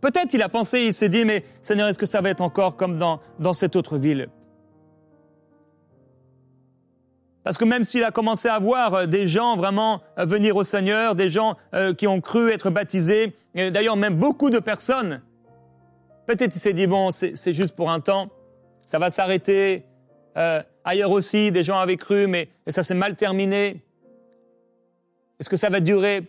Peut-être 0.00 0.32
il 0.32 0.42
a 0.42 0.48
pensé, 0.48 0.82
il 0.82 0.94
s'est 0.94 1.08
dit, 1.08 1.24
mais 1.24 1.44
Seigneur, 1.60 1.88
est-ce 1.88 1.98
que 1.98 2.06
ça 2.06 2.20
va 2.20 2.30
être 2.30 2.40
encore 2.40 2.76
comme 2.76 2.96
dans, 2.96 3.20
dans 3.38 3.52
cette 3.52 3.76
autre 3.76 3.98
ville? 3.98 4.28
Parce 7.44 7.56
que 7.56 7.64
même 7.64 7.84
s'il 7.84 8.04
a 8.04 8.10
commencé 8.10 8.48
à 8.48 8.58
voir 8.58 8.94
euh, 8.94 9.06
des 9.06 9.26
gens 9.26 9.56
vraiment 9.56 10.00
euh, 10.18 10.24
venir 10.24 10.56
au 10.56 10.64
Seigneur, 10.64 11.14
des 11.14 11.28
gens 11.28 11.56
euh, 11.74 11.94
qui 11.94 12.06
ont 12.06 12.20
cru 12.20 12.50
être 12.50 12.70
baptisés, 12.70 13.34
et 13.54 13.70
d'ailleurs 13.70 13.96
même 13.96 14.14
beaucoup 14.14 14.50
de 14.50 14.58
personnes, 14.58 15.22
peut-être 16.36 16.54
il 16.54 16.60
s'est 16.60 16.72
dit, 16.72 16.86
bon, 16.86 17.10
c'est 17.10 17.52
juste 17.52 17.74
pour 17.74 17.90
un 17.90 18.00
temps, 18.00 18.28
ça 18.86 18.98
va 18.98 19.10
s'arrêter, 19.10 19.84
euh, 20.36 20.62
ailleurs 20.84 21.10
aussi, 21.10 21.52
des 21.52 21.64
gens 21.64 21.78
avaient 21.78 21.96
cru, 21.96 22.26
mais 22.26 22.48
ça 22.66 22.82
s'est 22.82 22.94
mal 22.94 23.16
terminé. 23.16 23.84
Est-ce 25.38 25.48
que 25.48 25.56
ça 25.56 25.70
va 25.70 25.80
durer? 25.80 26.26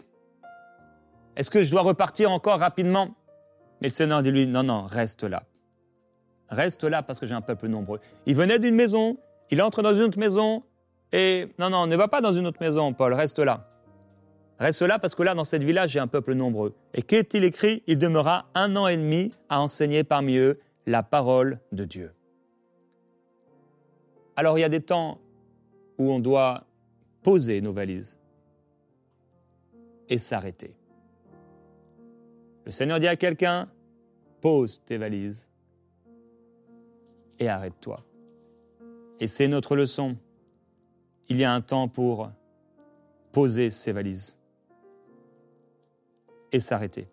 Est-ce 1.35 1.51
que 1.51 1.63
je 1.63 1.71
dois 1.71 1.81
repartir 1.81 2.31
encore 2.31 2.59
rapidement? 2.59 3.15
Mais 3.81 3.87
le 3.87 3.93
Seigneur 3.93 4.21
dit 4.21 4.31
lui, 4.31 4.47
non, 4.47 4.63
non, 4.63 4.83
reste 4.83 5.23
là. 5.23 5.43
Reste 6.49 6.83
là 6.83 7.01
parce 7.03 7.19
que 7.19 7.25
j'ai 7.25 7.35
un 7.35 7.41
peuple 7.41 7.67
nombreux. 7.67 7.99
Il 8.25 8.35
venait 8.35 8.59
d'une 8.59 8.75
maison, 8.75 9.17
il 9.49 9.61
entre 9.61 9.81
dans 9.81 9.93
une 9.93 10.03
autre 10.03 10.19
maison, 10.19 10.63
et 11.13 11.47
non, 11.59 11.69
non, 11.69 11.87
ne 11.87 11.95
va 11.95 12.07
pas 12.07 12.21
dans 12.21 12.33
une 12.33 12.47
autre 12.47 12.61
maison, 12.61 12.93
Paul, 12.93 13.13
reste 13.13 13.39
là. 13.39 13.67
Reste 14.61 14.83
là 14.83 14.99
parce 14.99 15.15
que 15.15 15.23
là, 15.23 15.33
dans 15.33 15.43
cette 15.43 15.63
village, 15.63 15.89
j'ai 15.89 15.99
un 15.99 16.05
peuple 16.05 16.35
nombreux. 16.35 16.75
Et 16.93 17.01
qu'est-il 17.01 17.43
écrit? 17.43 17.81
Il 17.87 17.97
demeura 17.97 18.45
un 18.53 18.75
an 18.75 18.87
et 18.87 18.95
demi 18.95 19.33
à 19.49 19.59
enseigner 19.59 20.03
parmi 20.03 20.37
eux 20.37 20.59
la 20.85 21.01
parole 21.01 21.59
de 21.71 21.83
Dieu. 21.83 22.13
Alors 24.35 24.59
il 24.59 24.61
y 24.61 24.63
a 24.63 24.69
des 24.69 24.79
temps 24.79 25.19
où 25.97 26.11
on 26.11 26.19
doit 26.19 26.65
poser 27.23 27.59
nos 27.59 27.73
valises 27.73 28.19
et 30.09 30.19
s'arrêter. 30.19 30.75
Le 32.65 32.69
Seigneur 32.69 32.99
dit 32.99 33.07
à 33.07 33.15
quelqu'un, 33.15 33.67
pose 34.41 34.83
tes 34.83 34.97
valises 34.97 35.49
et 37.39 37.49
arrête-toi. 37.49 38.03
Et 39.19 39.25
c'est 39.25 39.47
notre 39.47 39.75
leçon. 39.75 40.17
Il 41.29 41.37
y 41.37 41.43
a 41.43 41.51
un 41.51 41.61
temps 41.61 41.87
pour 41.87 42.29
poser 43.31 43.71
ses 43.71 43.91
valises 43.91 44.37
et 46.51 46.59
s'arrêter. 46.59 47.07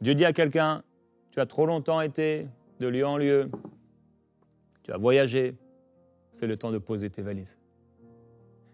Dieu 0.00 0.14
dit 0.14 0.24
à 0.24 0.32
quelqu'un, 0.32 0.82
tu 1.30 1.40
as 1.40 1.46
trop 1.46 1.66
longtemps 1.66 2.00
été 2.00 2.46
de 2.78 2.88
lieu 2.88 3.06
en 3.06 3.18
lieu, 3.18 3.50
tu 4.82 4.92
as 4.92 4.96
voyagé, 4.96 5.54
c'est 6.30 6.46
le 6.46 6.56
temps 6.56 6.72
de 6.72 6.78
poser 6.78 7.10
tes 7.10 7.22
valises. 7.22 7.60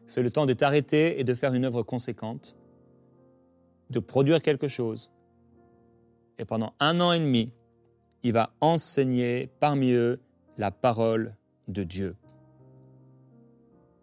C'est 0.07 0.23
le 0.23 0.31
temps 0.31 0.47
de 0.47 0.53
t'arrêter 0.53 1.19
et 1.19 1.25
de 1.25 1.35
faire 1.35 1.53
une 1.55 1.65
œuvre 1.65 1.83
conséquente, 1.83 2.57
de 3.91 3.99
produire 3.99 4.41
quelque 4.41 4.69
chose. 4.69 5.11
Et 6.39 6.45
pendant 6.45 6.75
un 6.79 7.01
an 7.01 7.13
et 7.13 7.19
demi, 7.19 7.53
il 8.23 8.33
va 8.33 8.53
enseigner 8.61 9.51
parmi 9.59 9.93
eux 9.93 10.21
la 10.59 10.71
parole 10.71 11.35
de 11.69 11.83
Dieu 11.83 12.17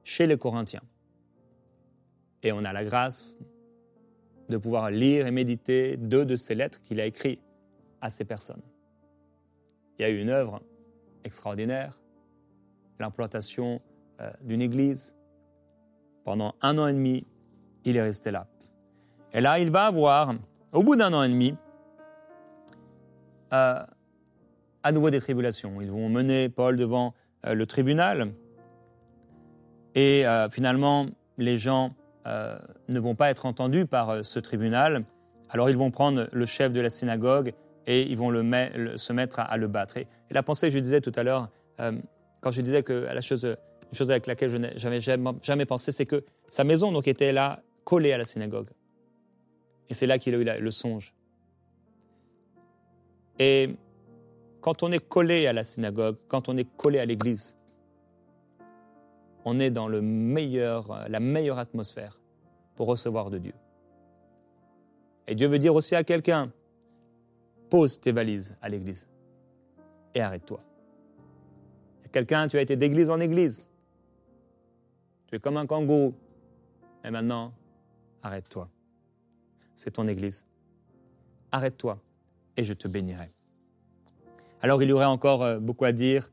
chez 0.03 0.25
les 0.25 0.38
Corinthiens. 0.38 0.83
Et 2.41 2.51
on 2.51 2.65
a 2.65 2.73
la 2.73 2.83
grâce 2.83 3.39
de 4.49 4.58
pouvoir 4.58 4.91
lire 4.91 5.27
et 5.27 5.32
méditer 5.32 5.97
deux 5.97 6.25
de 6.25 6.36
ces 6.36 6.56
lettres 6.56 6.82
qu'il 6.84 6.99
a 6.99 7.06
écrites 7.06 7.41
à 8.01 8.10
ces 8.10 8.25
personnes. 8.25 8.62
Il 9.97 10.01
y 10.01 10.06
a 10.06 10.10
eu 10.10 10.19
une 10.19 10.29
œuvre 10.29 10.62
extraordinaire, 11.23 11.99
l'implantation 12.99 13.82
euh, 14.21 14.32
d'une 14.41 14.62
église. 14.62 15.15
Pendant 16.23 16.56
un 16.62 16.77
an 16.77 16.88
et 16.88 16.93
demi, 16.93 17.25
il 17.86 17.97
est 17.97 18.01
resté 18.01 18.32
là. 18.32 18.47
Et 19.34 19.41
là, 19.41 19.60
il 19.60 19.71
va 19.71 19.86
avoir, 19.86 20.34
au 20.71 20.84
bout 20.84 20.95
d'un 20.95 21.13
an 21.13 21.23
et 21.23 21.29
demi, 21.29 21.56
euh, 23.53 23.84
à 24.84 24.91
nouveau 24.91 25.10
des 25.10 25.19
tribulations. 25.19 25.82
Ils 25.82 25.91
vont 25.91 26.10
mener 26.10 26.49
Paul 26.49 26.77
devant 26.77 27.13
euh, 27.45 27.53
le 27.53 27.65
tribunal. 27.65 28.34
Et 29.95 30.25
finalement, 30.49 31.06
les 31.38 31.56
gens 31.56 31.93
ne 32.25 32.99
vont 32.99 33.15
pas 33.15 33.29
être 33.29 33.45
entendus 33.45 33.86
par 33.86 34.23
ce 34.23 34.39
tribunal. 34.39 35.03
Alors 35.49 35.69
ils 35.69 35.77
vont 35.77 35.91
prendre 35.91 36.27
le 36.31 36.45
chef 36.45 36.71
de 36.71 36.81
la 36.81 36.89
synagogue 36.89 37.53
et 37.88 38.03
ils 38.03 38.17
vont 38.17 38.29
le 38.29 38.97
se 38.97 39.13
mettre 39.13 39.39
à, 39.39 39.57
le 39.57 39.67
battre. 39.67 39.97
Et, 39.97 40.07
la 40.31 40.43
pensée 40.43 40.67
que 40.67 40.73
je 40.73 40.79
disais 40.79 41.01
tout 41.01 41.12
à 41.15 41.23
l'heure, 41.23 41.49
euh, 41.79 41.91
quand 42.41 42.51
je 42.51 42.62
disais 42.62 42.83
que 42.83 42.93
la 42.93 43.21
chose, 43.21 43.45
avec 43.99 44.27
laquelle 44.27 44.49
je 44.49 44.57
n'avais 44.57 44.99
jamais, 44.99 45.31
jamais, 45.41 45.65
pensé, 45.65 45.91
c'est 45.91 46.05
que 46.05 46.23
sa 46.47 46.63
maison 46.63 46.91
donc 46.91 47.07
était 47.07 47.31
là, 47.31 47.62
collée 47.83 48.13
à 48.13 48.17
la 48.17 48.25
synagogue. 48.25 48.69
Et 49.89 49.93
c'est 49.93 50.07
là 50.07 50.17
qu'il 50.17 50.33
a 50.33 50.57
eu 50.57 50.62
le 50.62 50.71
songe. 50.71 51.13
Et 53.39 53.75
quand 54.62 54.83
on 54.83 54.91
est 54.91 55.05
collé 55.05 55.47
à 55.47 55.53
la 55.53 55.63
synagogue, 55.63 56.17
quand 56.27 56.49
on 56.49 56.57
est 56.57 56.67
collé 56.77 56.99
à 56.99 57.05
l'église, 57.05 57.55
on 59.45 59.60
est 59.60 59.71
dans 59.71 59.88
meilleur, 60.01 61.08
la 61.10 61.19
meilleure 61.19 61.60
atmosphère 61.60 62.19
pour 62.75 62.88
recevoir 62.88 63.29
de 63.29 63.38
Dieu. 63.38 63.53
Et 65.27 65.36
Dieu 65.36 65.47
veut 65.47 65.60
dire 65.60 65.75
aussi 65.75 65.95
à 65.95 66.03
quelqu'un, 66.03 66.51
pose 67.69 67.99
tes 67.99 68.12
valises 68.12 68.56
à 68.62 68.69
l'église 68.69 69.10
et 70.15 70.21
arrête-toi. 70.21 70.62
Quelqu'un, 72.12 72.47
tu 72.47 72.58
as 72.58 72.62
été 72.62 72.75
d'église 72.75 73.10
en 73.10 73.19
église. 73.19 73.71
Tu 75.27 75.36
es 75.36 75.39
comme 75.39 75.58
un 75.58 75.65
kangourou. 75.65 76.13
Et 77.03 77.10
maintenant, 77.10 77.53
arrête-toi. 78.21 78.69
C'est 79.73 79.91
ton 79.91 80.08
église. 80.08 80.45
Arrête-toi 81.51 81.97
et 82.56 82.63
je 82.63 82.73
te 82.73 82.88
bénirai. 82.88 83.29
Alors 84.62 84.82
il 84.84 84.89
y 84.89 84.93
aurait 84.93 85.06
encore 85.06 85.43
euh, 85.43 85.60
beaucoup 85.60 85.86
à 85.86 85.91
dire 85.91 86.32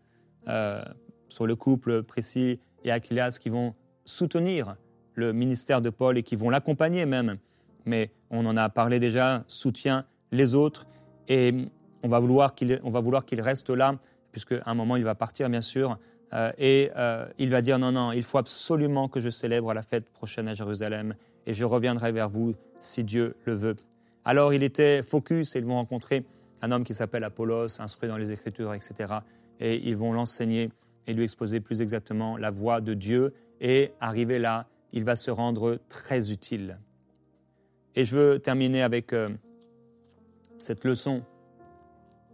euh, 0.49 0.85
sur 1.29 1.47
le 1.47 1.57
couple 1.57 2.03
Priscille 2.03 2.59
et 2.85 2.91
Aquilas 2.91 3.39
qui 3.41 3.49
vont 3.49 3.75
soutenir 4.05 4.77
le 5.15 5.33
ministère 5.33 5.83
de 5.83 5.91
Paul 5.91 6.19
et 6.19 6.23
qui 6.23 6.37
vont 6.37 6.51
l'accompagner 6.51 7.07
même. 7.07 7.39
Mais 7.85 8.11
on 8.31 8.47
en 8.47 8.57
a 8.57 8.69
parlé 8.69 9.01
déjà, 9.01 9.45
soutient 9.47 10.05
les 10.33 10.55
autres 10.55 10.87
et 11.29 11.55
on 12.03 12.09
va 12.09 12.19
vouloir 12.19 12.55
qu'il, 12.55 12.81
on 12.83 12.91
va 12.91 13.01
vouloir 13.01 13.25
qu'il 13.25 13.41
reste 13.41 13.71
là, 13.71 13.97
puisque 14.33 14.55
un 14.65 14.75
moment 14.75 14.97
il 14.97 15.05
va 15.05 15.15
partir 15.15 15.49
bien 15.49 15.61
sûr. 15.61 15.99
Euh, 16.33 16.53
et 16.59 16.91
euh, 16.97 17.27
il 17.39 17.51
va 17.51 17.61
dire 17.61 17.79
non, 17.79 17.93
non, 17.93 18.13
il 18.13 18.23
faut 18.23 18.39
absolument 18.39 19.09
que 19.09 19.21
je 19.21 19.31
célèbre 19.31 19.75
la 19.75 19.83
fête 19.83 20.09
prochaine 20.11 20.47
à 20.49 20.55
Jérusalem 20.55 21.15
et 21.47 21.53
je 21.53 21.65
reviendrai 21.65 22.13
vers 22.13 22.29
vous 22.29 22.55
si 22.81 23.03
Dieu 23.03 23.35
le 23.45 23.55
veut. 23.55 23.77
Alors 24.25 24.55
il 24.55 24.63
était 24.63 25.03
focus 25.03 25.57
et 25.57 25.59
ils 25.59 25.65
vont 25.65 25.75
rencontrer 25.75 26.25
un 26.63 26.73
homme 26.73 26.85
qui 26.85 26.95
s'appelle 26.95 27.25
Apollos, 27.25 27.81
instruit 27.81 28.09
dans 28.09 28.17
les 28.17 28.33
Écritures, 28.33 28.75
etc. 28.75 29.15
Et 29.61 29.89
ils 29.89 29.97
vont 29.97 30.13
l'enseigner 30.13 30.71
et 31.07 31.15
lui 31.15 31.25
exposer 31.25 31.61
plus 31.61 31.83
exactement 31.83 32.37
la 32.37 32.51
voix 32.51 32.81
de 32.81 32.95
Dieu. 32.95 33.35
Et 33.61 33.93
arrivé 34.01 34.39
là, 34.39 34.67
il 34.93 35.05
va 35.05 35.17
se 35.17 35.31
rendre 35.31 35.79
très 35.89 36.31
utile. 36.31 36.79
Et 37.95 38.05
je 38.05 38.17
veux 38.17 38.39
terminer 38.39 38.83
avec 38.83 39.13
euh, 39.13 39.29
cette 40.59 40.85
leçon 40.85 41.23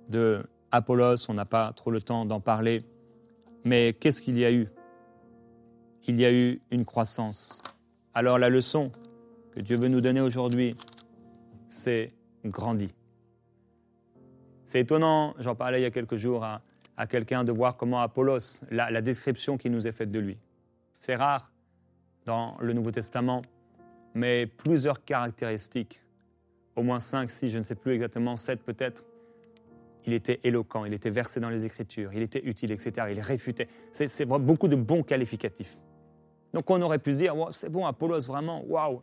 de 0.09 0.45
Apollos. 0.71 1.29
On 1.29 1.35
n'a 1.35 1.45
pas 1.45 1.73
trop 1.73 1.91
le 1.91 2.01
temps 2.01 2.25
d'en 2.25 2.41
parler. 2.41 2.83
Mais 3.65 3.95
qu'est-ce 3.95 4.23
qu'il 4.23 4.39
y 4.39 4.45
a 4.45 4.53
eu? 4.53 4.69
Il 6.07 6.21
y 6.21 6.25
a 6.25 6.33
eu 6.33 6.61
une 6.71 6.85
croissance. 6.85 7.63
Alors 8.15 8.39
la 8.39 8.49
leçon 8.49 8.93
que 9.53 9.61
Dieu 9.61 9.77
veut 9.77 9.89
nous 9.89 10.01
donner 10.01 10.21
aujourd'hui, 10.21 10.77
c'est 11.69 12.09
grandis. 12.45 12.95
C'est 14.67 14.81
étonnant, 14.81 15.35
j'en 15.39 15.55
parlais 15.55 15.81
il 15.81 15.83
y 15.83 15.87
a 15.87 15.91
quelques 15.91 16.17
jours 16.17 16.45
à, 16.45 16.63
quelqu'un 17.05 17.45
de 17.45 17.53
voir 17.53 17.77
comment 17.77 18.01
Apollos, 18.01 18.63
la, 18.71 19.03
description 19.03 19.59
qui 19.59 19.69
nous 19.69 19.87
est 19.87 19.93
faite 19.93 20.11
de 20.11 20.19
lui. 20.19 20.39
C'est 20.99 21.15
rare 21.15 21.53
dans 22.25 22.57
le 22.61 22.73
Nouveau 22.73 22.91
Testament, 22.91 23.43
mais 24.15 24.47
plusieurs 24.47 25.05
caractéristiques, 25.05 26.03
au 26.75 26.83
moins 26.83 27.01
cinq, 27.01 27.31
six, 27.31 27.51
je 27.51 27.59
ne 27.59 27.63
sais 27.63 27.75
plus 27.75 27.93
exactement, 27.93 28.37
sept 28.37 28.63
peut-être. 28.63 29.05
Il 30.07 30.15
était 30.15 30.41
éloquent, 30.43 30.87
il 30.87 30.95
était 30.95 31.11
versé 31.11 31.39
dans 31.39 31.51
les 31.51 31.67
Écritures, 31.67 32.13
il 32.15 32.23
était 32.23 32.43
utile, 32.45 32.73
etc. 32.73 33.09
Il 33.11 33.21
réfutait. 33.21 33.69
C'est 33.93 34.25
beaucoup 34.25 34.69
de 34.69 34.77
bons 34.77 35.03
qualificatifs. 35.03 35.79
Donc 36.55 36.71
on 36.71 36.81
aurait 36.81 36.99
pu 36.99 37.13
se 37.13 37.19
dire, 37.19 37.35
c'est 37.51 37.69
bon, 37.69 37.85
Apollos, 37.85 38.21
vraiment, 38.21 38.65
waouh, 38.65 39.03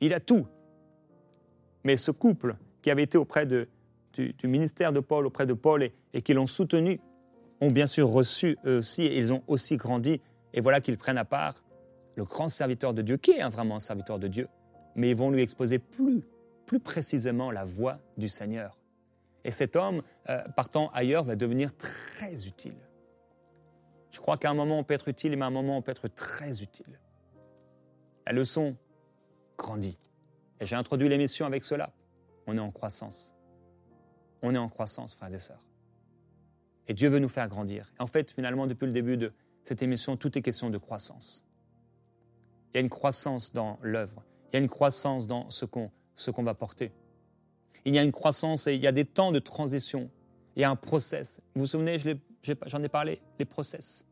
il 0.00 0.14
a 0.14 0.20
tout. 0.20 0.46
Mais 1.84 1.96
ce 1.96 2.10
couple 2.10 2.56
qui 2.80 2.90
avait 2.90 3.02
été 3.02 3.18
auprès 3.18 3.44
de, 3.44 3.68
du, 4.22 4.48
ministère 4.48 4.92
de 4.92 5.00
Paul, 5.00 5.26
auprès 5.26 5.46
de 5.46 5.54
Paul 5.54 5.88
et, 6.14 6.22
qui 6.22 6.34
l'ont 6.34 6.46
soutenu, 6.46 7.00
ont 7.60 7.70
bien 7.70 7.86
sûr 7.86 8.08
reçu 8.08 8.56
eux 8.66 8.78
aussi 8.78 9.02
et 9.02 9.18
ils 9.18 9.32
ont 9.32 9.42
aussi 9.46 9.76
grandi. 9.76 10.20
Et 10.54 10.60
voilà 10.60 10.80
qu'ils 10.80 10.98
prennent 10.98 11.18
à 11.18 11.24
part 11.24 11.62
le 12.14 12.24
grand 12.24 12.48
serviteur 12.48 12.94
de 12.94 13.02
Dieu, 13.02 13.16
qui 13.16 13.32
est 13.32 13.48
vraiment 13.48 13.76
un 13.76 13.80
serviteur 13.80 14.18
de 14.18 14.28
Dieu, 14.28 14.48
mais 14.94 15.10
ils 15.10 15.16
vont 15.16 15.30
lui 15.30 15.42
exposer 15.42 15.78
plus, 15.78 16.22
plus 16.66 16.80
précisément 16.80 17.50
la 17.50 17.64
voix 17.64 17.98
du 18.16 18.28
Seigneur. 18.28 18.76
Et 19.44 19.50
cet 19.50 19.76
homme, 19.76 20.02
euh, 20.28 20.42
partant 20.56 20.90
ailleurs, 20.90 21.24
va 21.24 21.36
devenir 21.36 21.76
très 21.76 22.46
utile. 22.46 22.76
Je 24.10 24.20
crois 24.20 24.36
qu'à 24.36 24.50
un 24.50 24.54
moment 24.54 24.78
on 24.78 24.84
peut 24.84 24.94
être 24.94 25.08
utile, 25.08 25.36
mais 25.36 25.44
à 25.44 25.48
un 25.48 25.50
moment 25.50 25.76
on 25.76 25.82
peut 25.82 25.92
être 25.92 26.08
très 26.08 26.62
utile. 26.62 26.98
La 28.26 28.32
leçon 28.32 28.76
grandit. 29.56 29.98
Et 30.60 30.66
j'ai 30.66 30.76
introduit 30.76 31.08
l'émission 31.08 31.46
avec 31.46 31.64
cela. 31.64 31.92
On 32.46 32.56
est 32.56 32.60
en 32.60 32.70
croissance. 32.70 33.34
On 34.42 34.54
est 34.54 34.58
en 34.58 34.68
croissance, 34.68 35.14
frères 35.14 35.32
et 35.32 35.38
sœurs. 35.38 35.64
Et 36.86 36.94
Dieu 36.94 37.08
veut 37.08 37.18
nous 37.18 37.28
faire 37.28 37.48
grandir. 37.48 37.92
En 37.98 38.06
fait, 38.06 38.32
finalement, 38.32 38.66
depuis 38.66 38.86
le 38.86 38.92
début 38.92 39.16
de 39.16 39.32
cette 39.62 39.82
émission, 39.82 40.16
tout 40.16 40.36
est 40.38 40.42
question 40.42 40.70
de 40.70 40.78
croissance. 40.78 41.44
Il 42.72 42.76
y 42.76 42.78
a 42.78 42.80
une 42.80 42.88
croissance 42.88 43.52
dans 43.52 43.78
l'œuvre. 43.82 44.22
Il 44.46 44.56
y 44.56 44.58
a 44.58 44.62
une 44.62 44.68
croissance 44.68 45.26
dans 45.26 45.50
ce 45.50 45.64
qu'on 45.64 46.42
va 46.42 46.54
porter. 46.54 46.92
Il 47.84 47.94
y 47.94 47.98
a 47.98 48.02
une 48.02 48.12
croissance 48.12 48.66
et 48.66 48.74
il 48.74 48.80
y 48.80 48.86
a 48.86 48.92
des 48.92 49.04
temps 49.04 49.32
de 49.32 49.38
transition. 49.38 50.10
Il 50.56 50.62
y 50.62 50.64
a 50.64 50.70
un 50.70 50.76
process. 50.76 51.40
Vous 51.54 51.62
vous 51.62 51.66
souvenez, 51.66 51.98
j'en 51.98 52.82
ai, 52.82 52.88
parlé, 52.88 53.20
les 53.38 53.44
process. 53.44 54.04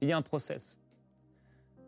Il 0.00 0.08
y 0.08 0.12
a 0.12 0.16
un 0.16 0.22
process. 0.22 0.78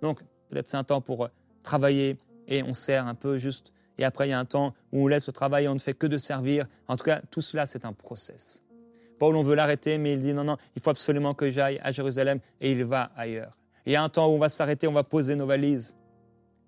Donc, 0.00 0.22
peut-être 0.48 0.68
c'est 0.68 0.76
un 0.76 0.84
temps 0.84 1.00
pour 1.00 1.28
travailler 1.62 2.18
et 2.46 2.62
on 2.62 2.72
sert 2.72 3.06
un 3.06 3.14
peu 3.14 3.36
juste 3.36 3.72
et 3.98 4.04
après 4.04 4.28
il 4.28 4.30
y 4.30 4.34
a 4.34 4.38
un 4.38 4.44
temps 4.44 4.74
où 4.92 5.04
on 5.04 5.06
laisse 5.08 5.26
le 5.26 5.32
travail 5.32 5.64
et 5.64 5.68
on 5.68 5.74
ne 5.74 5.80
fait 5.80 5.94
que 5.94 6.06
de 6.06 6.16
servir. 6.16 6.66
En 6.86 6.96
tout 6.96 7.04
cas, 7.04 7.20
tout 7.30 7.40
cela, 7.40 7.66
c'est 7.66 7.84
un 7.84 7.92
process. 7.92 8.64
Paul, 9.18 9.36
on 9.36 9.42
veut 9.42 9.56
l'arrêter, 9.56 9.98
mais 9.98 10.12
il 10.12 10.20
dit 10.20 10.32
non, 10.32 10.44
non, 10.44 10.56
il 10.76 10.82
faut 10.82 10.90
absolument 10.90 11.34
que 11.34 11.50
j'aille 11.50 11.80
à 11.82 11.90
Jérusalem 11.90 12.38
et 12.60 12.72
il 12.72 12.84
va 12.84 13.10
ailleurs. 13.16 13.58
Il 13.84 13.92
y 13.92 13.96
a 13.96 14.02
un 14.02 14.08
temps 14.08 14.28
où 14.28 14.32
on 14.32 14.38
va 14.38 14.48
s'arrêter, 14.48 14.86
on 14.86 14.92
va 14.92 15.02
poser 15.02 15.34
nos 15.34 15.46
valises. 15.46 15.96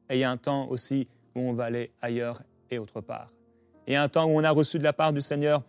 Et 0.08 0.16
il 0.16 0.20
y 0.20 0.24
a 0.24 0.30
un 0.30 0.36
temps 0.36 0.68
aussi 0.68 1.06
où 1.36 1.40
on 1.40 1.52
va 1.52 1.64
aller 1.64 1.92
ailleurs 2.02 2.42
et 2.70 2.78
autre 2.78 3.00
part. 3.00 3.30
Il 3.86 3.92
y 3.92 3.96
a 3.96 4.02
un 4.02 4.08
temps 4.08 4.26
où 4.26 4.38
on 4.38 4.44
a 4.44 4.50
reçu 4.50 4.78
de 4.78 4.84
la 4.84 4.92
part 4.92 5.12
du 5.12 5.20
Seigneur, 5.20 5.62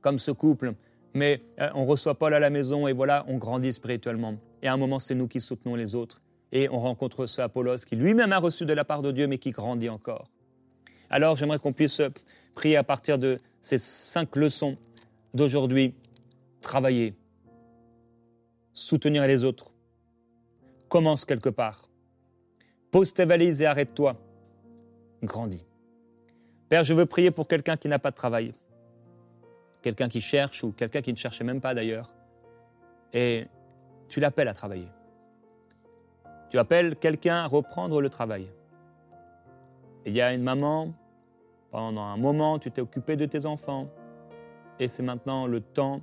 comme 0.00 0.18
ce 0.18 0.30
couple, 0.30 0.74
mais 1.14 1.40
euh, 1.60 1.70
on 1.74 1.86
reçoit 1.86 2.14
Paul 2.14 2.34
à 2.34 2.40
la 2.40 2.50
maison 2.50 2.86
et 2.86 2.92
voilà, 2.92 3.24
on 3.28 3.38
grandit 3.38 3.72
spirituellement. 3.72 4.34
Et 4.62 4.68
à 4.68 4.72
un 4.72 4.76
moment, 4.76 4.98
c'est 4.98 5.14
nous 5.14 5.28
qui 5.28 5.40
soutenons 5.40 5.74
les 5.74 5.94
autres. 5.94 6.20
Et 6.52 6.68
on 6.68 6.78
rencontre 6.78 7.26
ce 7.26 7.40
Apollos 7.40 7.76
qui 7.86 7.96
lui-même 7.96 8.32
a 8.32 8.38
reçu 8.38 8.66
de 8.66 8.72
la 8.72 8.84
part 8.84 9.02
de 9.02 9.12
Dieu, 9.12 9.26
mais 9.26 9.38
qui 9.38 9.50
grandit 9.50 9.88
encore. 9.88 10.28
Alors 11.10 11.36
j'aimerais 11.36 11.58
qu'on 11.58 11.72
puisse 11.72 12.00
prier 12.54 12.76
à 12.76 12.84
partir 12.84 13.18
de 13.18 13.38
ces 13.60 13.78
cinq 13.78 14.36
leçons 14.36 14.76
d'aujourd'hui. 15.32 15.94
Travailler, 16.60 17.14
soutenir 18.72 19.26
les 19.26 19.44
autres. 19.44 19.70
Commence 20.88 21.24
quelque 21.24 21.48
part. 21.48 21.88
Pose 22.90 23.12
tes 23.12 23.24
valises 23.24 23.60
et 23.60 23.66
arrête-toi. 23.66 24.16
Grandis. 25.22 25.64
Père, 26.68 26.84
je 26.84 26.94
veux 26.94 27.06
prier 27.06 27.30
pour 27.30 27.48
quelqu'un 27.48 27.76
qui 27.76 27.88
n'a 27.88 27.98
pas 27.98 28.10
de 28.10 28.16
travail, 28.16 28.52
quelqu'un 29.82 30.08
qui 30.08 30.20
cherche 30.20 30.64
ou 30.64 30.72
quelqu'un 30.72 31.02
qui 31.02 31.12
ne 31.12 31.16
cherchait 31.16 31.44
même 31.44 31.60
pas 31.60 31.74
d'ailleurs. 31.74 32.12
Et 33.12 33.46
tu 34.08 34.20
l'appelles 34.20 34.48
à 34.48 34.54
travailler. 34.54 34.88
Tu 36.50 36.58
appelles 36.58 36.96
quelqu'un 36.96 37.36
à 37.36 37.46
reprendre 37.46 38.00
le 38.00 38.08
travail. 38.08 38.48
Il 40.06 40.12
y 40.12 40.20
a 40.20 40.34
une 40.34 40.42
maman 40.42 40.92
pendant 41.70 42.02
un 42.02 42.16
moment, 42.16 42.58
tu 42.58 42.70
t'es 42.70 42.80
occupé 42.80 43.16
de 43.16 43.26
tes 43.26 43.46
enfants. 43.46 43.88
Et 44.78 44.86
c'est 44.86 45.02
maintenant 45.02 45.46
le 45.46 45.60
temps. 45.60 46.02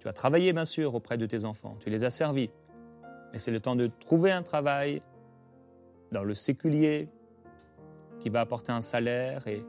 Tu 0.00 0.08
as 0.08 0.12
travaillé, 0.12 0.52
bien 0.52 0.64
sûr, 0.64 0.94
auprès 0.94 1.16
de 1.16 1.26
tes 1.26 1.44
enfants. 1.44 1.76
Tu 1.78 1.90
les 1.90 2.02
as 2.02 2.10
servis. 2.10 2.50
Mais 3.32 3.38
c'est 3.38 3.50
le 3.50 3.60
temps 3.60 3.76
de 3.76 3.86
trouver 3.86 4.32
un 4.32 4.42
travail 4.42 5.02
dans 6.10 6.24
le 6.24 6.34
séculier 6.34 7.08
qui 8.20 8.30
va 8.30 8.40
apporter 8.40 8.72
un 8.72 8.80
salaire. 8.80 9.46
Et 9.46 9.64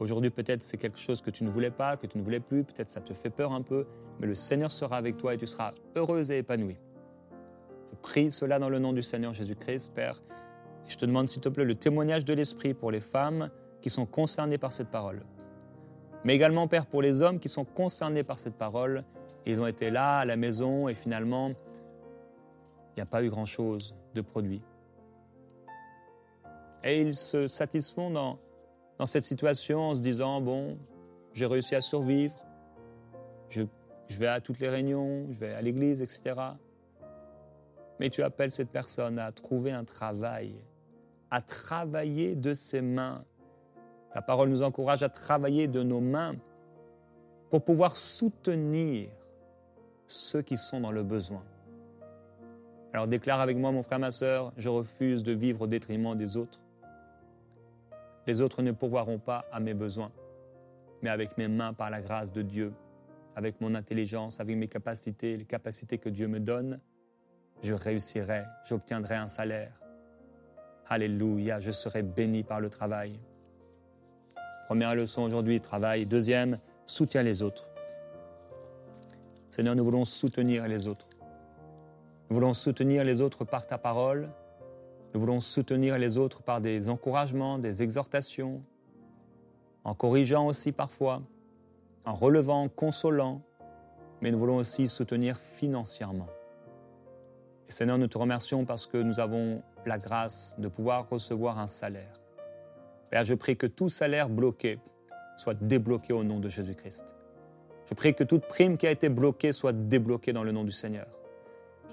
aujourd'hui, 0.00 0.30
peut-être 0.30 0.62
c'est 0.62 0.78
quelque 0.78 0.98
chose 0.98 1.20
que 1.20 1.30
tu 1.30 1.44
ne 1.44 1.50
voulais 1.50 1.70
pas, 1.70 1.96
que 1.96 2.06
tu 2.06 2.18
ne 2.18 2.22
voulais 2.22 2.40
plus. 2.40 2.64
Peut-être 2.64 2.88
ça 2.88 3.00
te 3.00 3.12
fait 3.12 3.30
peur 3.30 3.52
un 3.52 3.62
peu. 3.62 3.86
Mais 4.20 4.26
le 4.26 4.34
Seigneur 4.34 4.72
sera 4.72 4.96
avec 4.96 5.16
toi 5.16 5.34
et 5.34 5.38
tu 5.38 5.46
seras 5.46 5.72
heureuse 5.96 6.30
et 6.30 6.38
épanouie. 6.38 6.78
Je 7.92 7.96
prie 8.02 8.30
cela 8.30 8.58
dans 8.58 8.68
le 8.68 8.78
nom 8.78 8.92
du 8.92 9.02
Seigneur 9.02 9.32
Jésus-Christ, 9.32 9.92
Père. 9.94 10.20
Je 10.88 10.96
te 10.96 11.06
demande, 11.06 11.28
s'il 11.28 11.40
te 11.40 11.48
plaît, 11.48 11.64
le 11.64 11.76
témoignage 11.76 12.24
de 12.24 12.34
l'Esprit 12.34 12.74
pour 12.74 12.90
les 12.90 13.00
femmes 13.00 13.50
qui 13.80 13.90
sont 13.90 14.06
concernés 14.06 14.58
par 14.58 14.72
cette 14.72 14.88
parole. 14.88 15.22
Mais 16.24 16.34
également, 16.34 16.66
Père, 16.66 16.86
pour 16.86 17.00
les 17.00 17.22
hommes 17.22 17.38
qui 17.38 17.48
sont 17.48 17.64
concernés 17.64 18.24
par 18.24 18.38
cette 18.38 18.54
parole, 18.54 19.04
ils 19.46 19.60
ont 19.60 19.66
été 19.66 19.90
là 19.90 20.18
à 20.18 20.24
la 20.24 20.36
maison 20.36 20.88
et 20.88 20.94
finalement, 20.94 21.50
il 21.50 22.96
n'y 22.96 23.02
a 23.02 23.06
pas 23.06 23.22
eu 23.22 23.30
grand-chose 23.30 23.94
de 24.14 24.20
produit. 24.20 24.62
Et 26.82 27.00
ils 27.00 27.14
se 27.14 27.46
satisfont 27.46 28.10
dans 28.10 28.38
dans 28.98 29.06
cette 29.06 29.24
situation 29.24 29.90
en 29.90 29.94
se 29.94 30.02
disant, 30.02 30.40
bon, 30.40 30.76
j'ai 31.32 31.46
réussi 31.46 31.74
à 31.74 31.80
survivre, 31.80 32.34
je, 33.48 33.62
je 34.08 34.18
vais 34.18 34.26
à 34.26 34.40
toutes 34.40 34.58
les 34.58 34.68
réunions, 34.68 35.26
je 35.30 35.38
vais 35.38 35.54
à 35.54 35.62
l'église, 35.62 36.02
etc. 36.02 36.34
Mais 38.00 38.10
tu 38.10 38.22
appelles 38.22 38.50
cette 38.50 38.70
personne 38.70 39.18
à 39.18 39.30
trouver 39.30 39.70
un 39.70 39.84
travail, 39.84 40.54
à 41.30 41.40
travailler 41.40 42.34
de 42.34 42.54
ses 42.54 42.80
mains. 42.80 43.24
Ta 44.12 44.22
parole 44.22 44.48
nous 44.48 44.62
encourage 44.62 45.02
à 45.02 45.08
travailler 45.08 45.68
de 45.68 45.82
nos 45.82 46.00
mains 46.00 46.36
pour 47.50 47.62
pouvoir 47.64 47.96
soutenir 47.96 49.08
ceux 50.06 50.42
qui 50.42 50.56
sont 50.56 50.80
dans 50.80 50.92
le 50.92 51.02
besoin. 51.02 51.42
Alors 52.92 53.06
déclare 53.06 53.40
avec 53.40 53.56
moi, 53.56 53.70
mon 53.70 53.82
frère, 53.82 53.98
ma 53.98 54.10
soeur, 54.10 54.52
je 54.56 54.68
refuse 54.68 55.22
de 55.22 55.32
vivre 55.32 55.62
au 55.62 55.66
détriment 55.66 56.14
des 56.16 56.36
autres. 56.36 56.60
Les 58.26 58.40
autres 58.40 58.62
ne 58.62 58.72
pourvoiront 58.72 59.18
pas 59.18 59.44
à 59.52 59.60
mes 59.60 59.74
besoins, 59.74 60.10
mais 61.02 61.10
avec 61.10 61.36
mes 61.38 61.48
mains, 61.48 61.74
par 61.74 61.90
la 61.90 62.00
grâce 62.00 62.32
de 62.32 62.42
Dieu, 62.42 62.72
avec 63.36 63.60
mon 63.60 63.74
intelligence, 63.74 64.40
avec 64.40 64.56
mes 64.56 64.68
capacités, 64.68 65.36
les 65.36 65.44
capacités 65.44 65.98
que 65.98 66.08
Dieu 66.08 66.28
me 66.28 66.40
donne, 66.40 66.80
je 67.62 67.74
réussirai, 67.74 68.44
j'obtiendrai 68.64 69.16
un 69.16 69.26
salaire. 69.26 69.72
Alléluia, 70.90 71.60
je 71.60 71.70
serai 71.70 72.02
béni 72.02 72.42
par 72.42 72.60
le 72.60 72.70
travail. 72.70 73.18
Première 74.66 74.94
leçon 74.94 75.22
aujourd'hui, 75.22 75.60
travail. 75.60 76.06
Deuxième, 76.06 76.58
soutiens 76.86 77.22
les 77.22 77.42
autres. 77.42 77.68
Seigneur, 79.50 79.74
nous 79.76 79.84
voulons 79.84 80.06
soutenir 80.06 80.66
les 80.66 80.88
autres. 80.88 81.06
Nous 82.30 82.34
voulons 82.34 82.54
soutenir 82.54 83.04
les 83.04 83.20
autres 83.20 83.44
par 83.44 83.66
ta 83.66 83.76
parole. 83.76 84.30
Nous 85.12 85.20
voulons 85.20 85.40
soutenir 85.40 85.98
les 85.98 86.16
autres 86.16 86.42
par 86.42 86.60
des 86.60 86.88
encouragements, 86.88 87.58
des 87.58 87.82
exhortations, 87.82 88.62
en 89.84 89.94
corrigeant 89.94 90.46
aussi 90.46 90.72
parfois, 90.72 91.22
en 92.04 92.14
relevant, 92.14 92.68
consolant, 92.68 93.42
mais 94.20 94.30
nous 94.30 94.38
voulons 94.38 94.56
aussi 94.56 94.88
soutenir 94.88 95.36
financièrement. 95.36 96.28
Seigneur, 97.68 97.98
nous 97.98 98.06
te 98.06 98.16
remercions 98.16 98.64
parce 98.64 98.86
que 98.86 98.96
nous 98.96 99.20
avons 99.20 99.62
la 99.84 99.98
grâce 99.98 100.56
de 100.58 100.68
pouvoir 100.68 101.08
recevoir 101.10 101.58
un 101.58 101.66
salaire. 101.66 102.14
Père, 103.10 103.24
je 103.24 103.34
prie 103.34 103.56
que 103.56 103.66
tout 103.66 103.90
salaire 103.90 104.28
bloqué 104.28 104.78
soit 105.36 105.54
débloqué 105.54 106.12
au 106.14 106.24
nom 106.24 106.40
de 106.40 106.48
Jésus-Christ. 106.48 107.14
Je 107.88 107.94
prie 107.94 108.14
que 108.14 108.24
toute 108.24 108.46
prime 108.46 108.76
qui 108.76 108.86
a 108.86 108.90
été 108.90 109.08
bloquée 109.08 109.52
soit 109.52 109.72
débloquée 109.72 110.32
dans 110.32 110.44
le 110.44 110.52
nom 110.52 110.64
du 110.64 110.72
Seigneur. 110.72 111.06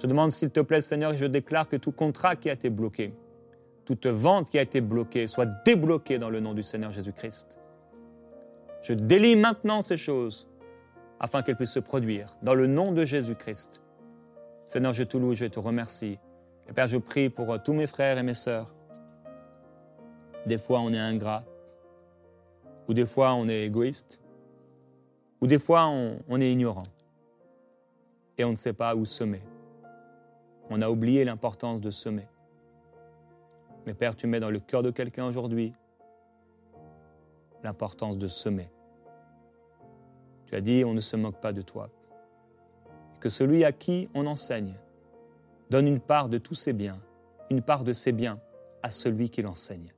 Je 0.02 0.08
demande, 0.08 0.32
s'il 0.32 0.50
te 0.50 0.60
plaît, 0.60 0.82
Seigneur, 0.82 1.14
et 1.14 1.18
je 1.18 1.26
déclare 1.26 1.70
que 1.70 1.78
tout 1.78 1.92
contrat 1.92 2.36
qui 2.36 2.50
a 2.50 2.54
été 2.54 2.70
bloqué, 2.70 3.14
toute 3.86 4.08
vente 4.08 4.50
qui 4.50 4.58
a 4.58 4.62
été 4.62 4.82
bloquée, 4.82 5.28
soit 5.28 5.46
débloquée 5.64 6.20
dans 6.20 6.30
le 6.30 6.40
nom 6.40 6.54
du 6.54 6.64
Seigneur 6.64 6.92
Jésus-Christ. 6.92 7.60
Je 8.82 8.94
délie 8.94 9.36
maintenant 9.36 9.82
ces 9.82 9.98
choses 9.98 10.48
afin 11.20 11.42
qu'elles 11.42 11.56
puissent 11.56 11.72
se 11.72 11.80
produire 11.80 12.38
dans 12.42 12.56
le 12.56 12.68
nom 12.68 12.92
de 12.92 13.06
Jésus-Christ. 13.06 13.82
Seigneur, 14.68 14.94
je 14.94 15.04
te 15.04 15.18
loue, 15.18 15.34
je 15.34 15.46
te 15.46 15.60
remercie. 15.60 16.18
Et 16.68 16.74
Père, 16.74 16.88
je 16.88 16.98
prie 16.98 17.30
pour 17.30 17.62
tous 17.62 17.74
mes 17.74 17.88
frères 17.88 18.18
et 18.18 18.24
mes 18.24 18.34
sœurs. 18.34 18.74
Des 20.46 20.58
fois, 20.58 20.80
on 20.80 20.92
est 20.94 21.00
ingrat, 21.00 21.44
ou 22.88 22.94
des 22.94 23.06
fois, 23.06 23.34
on 23.34 23.48
est 23.48 23.64
égoïste, 23.66 24.20
ou 25.42 25.48
des 25.48 25.60
fois, 25.60 25.88
on, 25.88 26.20
on 26.28 26.40
est 26.42 26.52
ignorant, 26.52 26.86
et 28.38 28.44
on 28.44 28.52
ne 28.52 28.56
sait 28.56 28.74
pas 28.74 28.96
où 28.96 29.06
semer. 29.06 29.42
On 30.70 30.82
a 30.82 30.90
oublié 30.90 31.24
l'importance 31.24 31.82
de 31.82 31.92
semer. 31.92 32.28
Mais 33.86 33.94
Père, 33.94 34.16
tu 34.16 34.26
mets 34.26 34.40
dans 34.40 34.50
le 34.50 34.60
cœur 34.60 34.82
de 34.82 34.90
quelqu'un 34.90 35.26
aujourd'hui 35.26 35.74
l'importance 37.64 38.18
de 38.18 38.28
semer. 38.28 38.70
Tu 40.46 40.56
as 40.56 40.62
dit, 40.62 40.84
on 40.86 40.94
ne 40.94 41.00
se 41.00 41.16
moque 41.16 41.40
pas 41.40 41.54
de 41.54 41.62
toi. 41.62 41.90
Que 43.26 43.30
celui 43.30 43.64
à 43.64 43.72
qui 43.72 44.08
on 44.14 44.28
enseigne 44.28 44.76
donne 45.72 45.88
une 45.88 46.00
part 46.00 46.30
de 46.30 46.38
tous 46.38 46.54
ses 46.54 46.74
biens, 46.74 47.00
une 47.50 47.64
part 47.64 47.84
de 47.84 47.92
ses 47.92 48.12
biens 48.12 48.40
à 48.84 48.92
celui 48.92 49.32
qui 49.32 49.42
l'enseigne. 49.42 49.96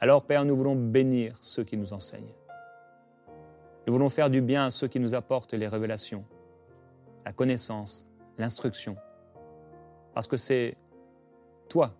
Alors, 0.00 0.22
Père, 0.22 0.44
nous 0.44 0.54
voulons 0.54 0.76
bénir 0.76 1.38
ceux 1.40 1.64
qui 1.64 1.78
nous 1.78 1.94
enseignent. 1.94 2.34
Nous 3.86 3.92
voulons 3.94 4.10
faire 4.10 4.28
du 4.28 4.42
bien 4.42 4.66
à 4.66 4.70
ceux 4.70 4.86
qui 4.86 5.00
nous 5.00 5.14
apportent 5.14 5.54
les 5.54 5.66
révélations, 5.66 6.26
la 7.24 7.32
connaissance, 7.32 8.04
l'instruction, 8.36 8.98
parce 10.12 10.26
que 10.26 10.36
c'est 10.36 10.76
toi 11.70 11.94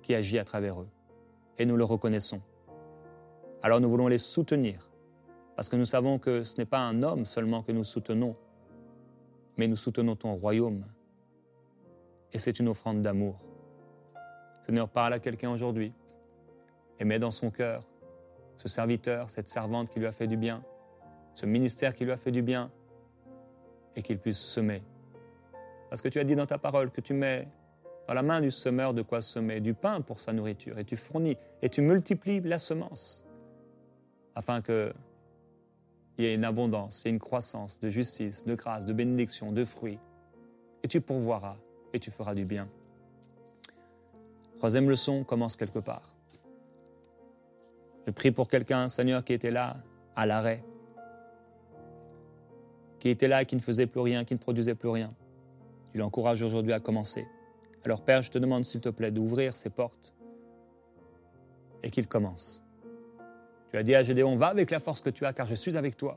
qui 0.00 0.14
agis 0.14 0.38
à 0.38 0.44
travers 0.44 0.80
eux, 0.80 0.88
et 1.58 1.66
nous 1.66 1.76
le 1.76 1.82
reconnaissons. 1.82 2.40
Alors 3.64 3.80
nous 3.80 3.90
voulons 3.90 4.06
les 4.06 4.18
soutenir, 4.18 4.92
parce 5.56 5.68
que 5.68 5.74
nous 5.74 5.86
savons 5.86 6.20
que 6.20 6.44
ce 6.44 6.56
n'est 6.56 6.66
pas 6.66 6.78
un 6.78 7.02
homme 7.02 7.26
seulement 7.26 7.64
que 7.64 7.72
nous 7.72 7.82
soutenons, 7.82 8.36
mais 9.56 9.68
nous 9.68 9.76
soutenons 9.76 10.16
ton 10.16 10.34
royaume, 10.34 10.84
et 12.32 12.38
c'est 12.38 12.58
une 12.58 12.68
offrande 12.68 13.02
d'amour. 13.02 13.38
Seigneur, 14.62 14.88
parle 14.88 15.12
à 15.12 15.18
quelqu'un 15.18 15.50
aujourd'hui, 15.50 15.92
et 16.98 17.04
mets 17.04 17.18
dans 17.18 17.30
son 17.30 17.50
cœur 17.50 17.82
ce 18.56 18.68
serviteur, 18.68 19.30
cette 19.30 19.48
servante 19.48 19.90
qui 19.90 19.98
lui 19.98 20.06
a 20.06 20.12
fait 20.12 20.26
du 20.26 20.36
bien, 20.36 20.62
ce 21.34 21.44
ministère 21.44 21.94
qui 21.94 22.04
lui 22.04 22.12
a 22.12 22.16
fait 22.16 22.30
du 22.30 22.42
bien, 22.42 22.70
et 23.96 24.02
qu'il 24.02 24.18
puisse 24.18 24.38
semer 24.38 24.82
parce 25.94 26.02
que 26.02 26.08
tu 26.08 26.18
as 26.18 26.24
dit 26.24 26.34
dans 26.34 26.44
ta 26.44 26.58
parole 26.58 26.90
que 26.90 27.00
tu 27.00 27.14
mets 27.14 27.46
dans 28.08 28.14
la 28.14 28.22
main 28.24 28.40
du 28.40 28.50
semeur 28.50 28.94
de 28.94 29.02
quoi 29.02 29.20
semer, 29.20 29.60
du 29.60 29.74
pain 29.74 30.00
pour 30.00 30.18
sa 30.18 30.32
nourriture, 30.32 30.76
et 30.76 30.84
tu 30.84 30.96
fournis, 30.96 31.36
et 31.62 31.68
tu 31.68 31.82
multiplies 31.82 32.40
la 32.40 32.58
semence, 32.58 33.24
afin 34.34 34.60
qu'il 36.14 36.24
y 36.24 36.28
ait 36.28 36.34
une 36.34 36.44
abondance, 36.44 37.06
et 37.06 37.10
une 37.10 37.18
croissance 37.18 37.80
de 37.80 37.90
justice, 37.90 38.44
de 38.44 38.54
grâce, 38.54 38.86
de 38.86 38.92
bénédiction, 38.92 39.52
de 39.52 39.64
fruits. 39.64 39.98
Et 40.82 40.88
tu 40.88 41.00
pourvoiras, 41.00 41.56
et 41.92 42.00
tu 42.00 42.10
feras 42.10 42.34
du 42.34 42.44
bien. 42.44 42.68
Troisième 44.58 44.88
leçon 44.88 45.24
commence 45.24 45.56
quelque 45.56 45.80
part. 45.80 46.14
Je 48.06 48.12
prie 48.12 48.30
pour 48.30 48.48
quelqu'un, 48.48 48.88
Seigneur, 48.88 49.24
qui 49.24 49.32
était 49.32 49.50
là, 49.50 49.76
à 50.14 50.26
l'arrêt, 50.26 50.62
qui 52.98 53.10
était 53.10 53.28
là 53.28 53.44
qui 53.44 53.56
ne 53.56 53.60
faisait 53.60 53.86
plus 53.86 54.00
rien, 54.00 54.24
qui 54.24 54.34
ne 54.34 54.38
produisait 54.38 54.74
plus 54.74 54.88
rien. 54.88 55.12
Tu 55.92 55.98
l'encourages 55.98 56.42
aujourd'hui 56.42 56.72
à 56.72 56.78
commencer. 56.78 57.26
Alors 57.84 58.02
Père, 58.02 58.22
je 58.22 58.30
te 58.30 58.38
demande 58.38 58.64
s'il 58.64 58.80
te 58.80 58.88
plaît 58.88 59.10
d'ouvrir 59.10 59.54
ces 59.54 59.68
portes 59.68 60.14
et 61.82 61.90
qu'il 61.90 62.08
commence. 62.08 62.63
Tu 63.74 63.78
as 63.78 63.82
dit 63.82 63.96
à 63.96 64.04
Gédéon, 64.04 64.36
va 64.36 64.46
avec 64.46 64.70
la 64.70 64.78
force 64.78 65.00
que 65.00 65.10
tu 65.10 65.26
as 65.26 65.32
car 65.32 65.46
je 65.46 65.56
suis 65.56 65.76
avec 65.76 65.96
toi. 65.96 66.16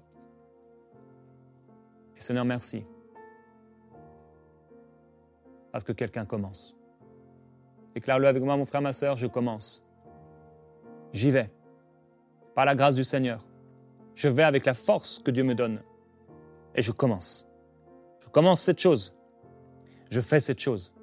Et 2.16 2.22
Seigneur, 2.22 2.46
merci. 2.46 2.86
Parce 5.72 5.84
que 5.84 5.92
quelqu'un 5.92 6.28
commence. 6.28 6.76
Déclare-le 7.96 8.28
avec 8.28 8.44
moi, 8.44 8.56
mon 8.58 8.68
frère, 8.68 8.84
ma 8.84 8.94
soeur, 8.94 9.16
je 9.16 9.26
commence. 9.26 9.84
J'y 11.14 11.32
vais. 11.32 11.50
Par 12.54 12.66
la 12.66 12.76
grâce 12.76 12.94
du 12.94 13.04
Seigneur. 13.04 13.44
Je 14.14 14.30
vais 14.30 14.44
avec 14.44 14.64
la 14.68 14.76
force 14.76 15.18
que 15.18 15.32
Dieu 15.32 15.44
me 15.44 15.56
donne. 15.56 15.82
Et 16.76 16.84
je 16.84 16.92
commence. 16.92 17.48
Je 18.20 18.30
commence 18.30 18.62
cette 18.62 18.80
chose 18.80 19.18
je 20.12 20.22
fais 20.22 20.40
cette 20.40 20.60
chose. 20.60 20.94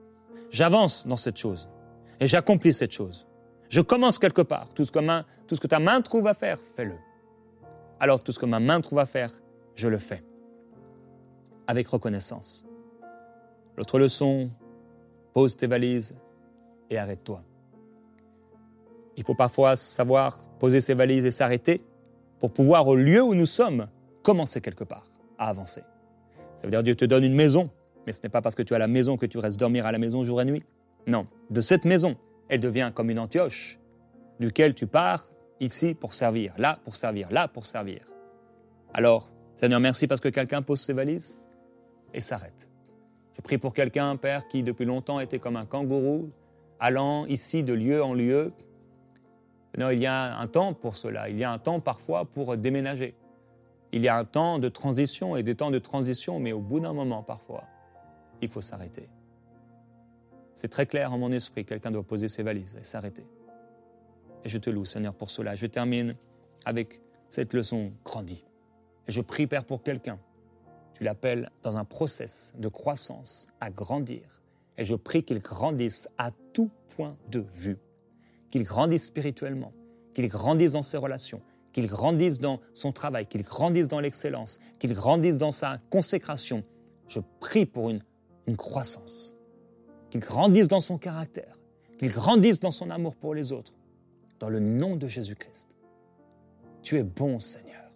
J'avance 0.50 1.04
dans 1.04 1.16
cette 1.16 1.36
chose. 1.36 1.68
Et 2.20 2.28
j'accomplis 2.28 2.72
cette 2.72 2.92
chose. 2.92 3.26
Je 3.68 3.80
commence 3.80 4.18
quelque 4.18 4.42
part. 4.42 4.68
Tout 4.74 4.84
ce, 4.84 4.92
que 4.92 4.98
que 4.98 5.66
ta 5.66 5.78
main 5.78 6.00
trouve 6.00 6.26
à 6.26 6.34
faire, 6.34 6.58
fais-le. 6.76 6.94
Alors 8.00 8.22
tout 8.22 8.32
ce 8.32 8.38
que 8.38 8.46
ma 8.46 8.60
main 8.60 8.80
trouve 8.80 8.98
à 8.98 9.06
faire, 9.06 9.30
je 9.74 9.88
le 9.88 9.98
fais. 9.98 10.22
Avec 11.66 11.88
reconnaissance. 11.88 12.66
L'autre 13.76 13.98
leçon, 13.98 14.50
pose 15.32 15.56
tes 15.56 15.66
valises 15.66 16.16
et 16.90 16.96
arrête-toi. 16.96 17.42
Il 19.16 19.24
faut 19.24 19.34
parfois 19.34 19.76
savoir 19.76 20.38
poser 20.58 20.80
ses 20.80 20.94
valises 20.94 21.24
et 21.24 21.32
s'arrêter 21.32 21.82
pour 22.38 22.52
pouvoir, 22.52 22.86
au 22.88 22.94
lieu 22.94 23.22
où 23.22 23.34
nous 23.34 23.46
sommes, 23.46 23.88
commencer 24.22 24.60
quelque 24.60 24.84
part 24.84 25.06
à 25.38 25.48
avancer. 25.48 25.82
Ça 26.56 26.66
veut 26.66 26.70
dire 26.70 26.82
Dieu 26.82 26.94
te 26.94 27.04
donne 27.04 27.24
une 27.24 27.34
maison, 27.34 27.70
mais 28.06 28.12
ce 28.12 28.22
n'est 28.22 28.28
pas 28.28 28.42
parce 28.42 28.54
que 28.54 28.62
tu 28.62 28.74
as 28.74 28.78
la 28.78 28.86
maison 28.86 29.16
que 29.16 29.26
tu 29.26 29.38
restes 29.38 29.58
dormir 29.58 29.86
à 29.86 29.92
la 29.92 29.98
maison 29.98 30.24
jour 30.24 30.40
et 30.40 30.44
nuit. 30.44 30.62
Non, 31.06 31.26
de 31.50 31.60
cette 31.60 31.84
maison, 31.84 32.16
elle 32.48 32.60
devient 32.60 32.92
comme 32.94 33.10
une 33.10 33.18
Antioche, 33.18 33.78
duquel 34.40 34.74
tu 34.74 34.86
pars 34.86 35.28
ici 35.60 35.94
pour 35.94 36.14
servir, 36.14 36.54
là 36.58 36.78
pour 36.84 36.96
servir, 36.96 37.28
là 37.30 37.48
pour 37.48 37.66
servir. 37.66 38.00
Alors, 38.92 39.30
Seigneur, 39.56 39.80
merci 39.80 40.06
parce 40.06 40.20
que 40.20 40.28
quelqu'un 40.28 40.62
pose 40.62 40.80
ses 40.80 40.92
valises 40.92 41.38
et 42.12 42.20
s'arrête. 42.20 42.68
Je 43.36 43.40
prie 43.40 43.58
pour 43.58 43.74
quelqu'un, 43.74 44.16
Père, 44.16 44.46
qui 44.46 44.62
depuis 44.62 44.84
longtemps 44.84 45.20
était 45.20 45.38
comme 45.38 45.56
un 45.56 45.66
kangourou, 45.66 46.30
allant 46.78 47.26
ici 47.26 47.62
de 47.62 47.72
lieu 47.72 48.02
en 48.02 48.14
lieu. 48.14 48.52
Seigneur, 49.72 49.92
il 49.92 50.00
y 50.00 50.06
a 50.06 50.36
un 50.38 50.46
temps 50.46 50.74
pour 50.74 50.96
cela, 50.96 51.28
il 51.28 51.36
y 51.36 51.44
a 51.44 51.50
un 51.50 51.58
temps 51.58 51.80
parfois 51.80 52.24
pour 52.24 52.56
déménager. 52.56 53.14
Il 53.92 54.02
y 54.02 54.08
a 54.08 54.16
un 54.16 54.24
temps 54.24 54.58
de 54.58 54.68
transition 54.68 55.36
et 55.36 55.42
des 55.42 55.54
temps 55.54 55.70
de 55.70 55.78
transition, 55.78 56.40
mais 56.40 56.52
au 56.52 56.60
bout 56.60 56.80
d'un 56.80 56.92
moment 56.92 57.22
parfois, 57.22 57.64
il 58.42 58.48
faut 58.48 58.60
s'arrêter. 58.60 59.08
C'est 60.54 60.68
très 60.68 60.86
clair 60.86 61.12
en 61.12 61.18
mon 61.18 61.32
esprit, 61.32 61.64
quelqu'un 61.64 61.90
doit 61.90 62.02
poser 62.02 62.28
ses 62.28 62.42
valises 62.42 62.78
et 62.80 62.84
s'arrêter. 62.84 63.26
Et 64.44 64.48
je 64.48 64.58
te 64.58 64.70
loue, 64.70 64.84
Seigneur, 64.84 65.14
pour 65.14 65.30
cela. 65.30 65.54
Je 65.54 65.66
termine 65.66 66.14
avec 66.64 67.00
cette 67.28 67.52
leçon 67.54 67.92
grandie. 68.04 68.44
Et 69.08 69.12
je 69.12 69.20
prie, 69.20 69.46
Père, 69.46 69.64
pour 69.64 69.82
quelqu'un. 69.82 70.18
Tu 70.94 71.02
l'appelles 71.02 71.50
dans 71.62 71.76
un 71.76 71.84
process 71.84 72.54
de 72.56 72.68
croissance 72.68 73.48
à 73.60 73.70
grandir. 73.70 74.42
Et 74.78 74.84
je 74.84 74.94
prie 74.94 75.24
qu'il 75.24 75.40
grandisse 75.40 76.08
à 76.18 76.30
tout 76.52 76.70
point 76.96 77.16
de 77.30 77.40
vue. 77.40 77.78
Qu'il 78.50 78.62
grandisse 78.62 79.04
spirituellement, 79.04 79.72
qu'il 80.14 80.28
grandisse 80.28 80.72
dans 80.72 80.82
ses 80.82 80.96
relations, 80.96 81.42
qu'il 81.72 81.88
grandisse 81.88 82.38
dans 82.38 82.60
son 82.72 82.92
travail, 82.92 83.26
qu'il 83.26 83.42
grandisse 83.42 83.88
dans 83.88 83.98
l'excellence, 83.98 84.60
qu'il 84.78 84.94
grandisse 84.94 85.36
dans 85.36 85.50
sa 85.50 85.78
consécration. 85.90 86.62
Je 87.08 87.20
prie 87.40 87.66
pour 87.66 87.90
une, 87.90 88.02
une 88.46 88.56
croissance. 88.56 89.34
Qu'il 90.14 90.20
grandisse 90.20 90.68
dans 90.68 90.80
son 90.80 90.96
caractère, 90.96 91.58
qu'il 91.98 92.12
grandisse 92.12 92.60
dans 92.60 92.70
son 92.70 92.88
amour 92.90 93.16
pour 93.16 93.34
les 93.34 93.50
autres. 93.50 93.72
Dans 94.38 94.48
le 94.48 94.60
nom 94.60 94.94
de 94.94 95.08
Jésus-Christ. 95.08 95.76
Tu 96.84 96.98
es 96.98 97.02
bon, 97.02 97.40
Seigneur. 97.40 97.90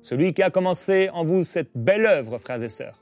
Celui 0.00 0.32
qui 0.32 0.42
a 0.42 0.48
commencé 0.48 1.10
en 1.10 1.22
vous 1.22 1.44
cette 1.44 1.68
belle 1.74 2.06
œuvre, 2.06 2.38
frères 2.38 2.62
et 2.62 2.70
sœurs, 2.70 2.98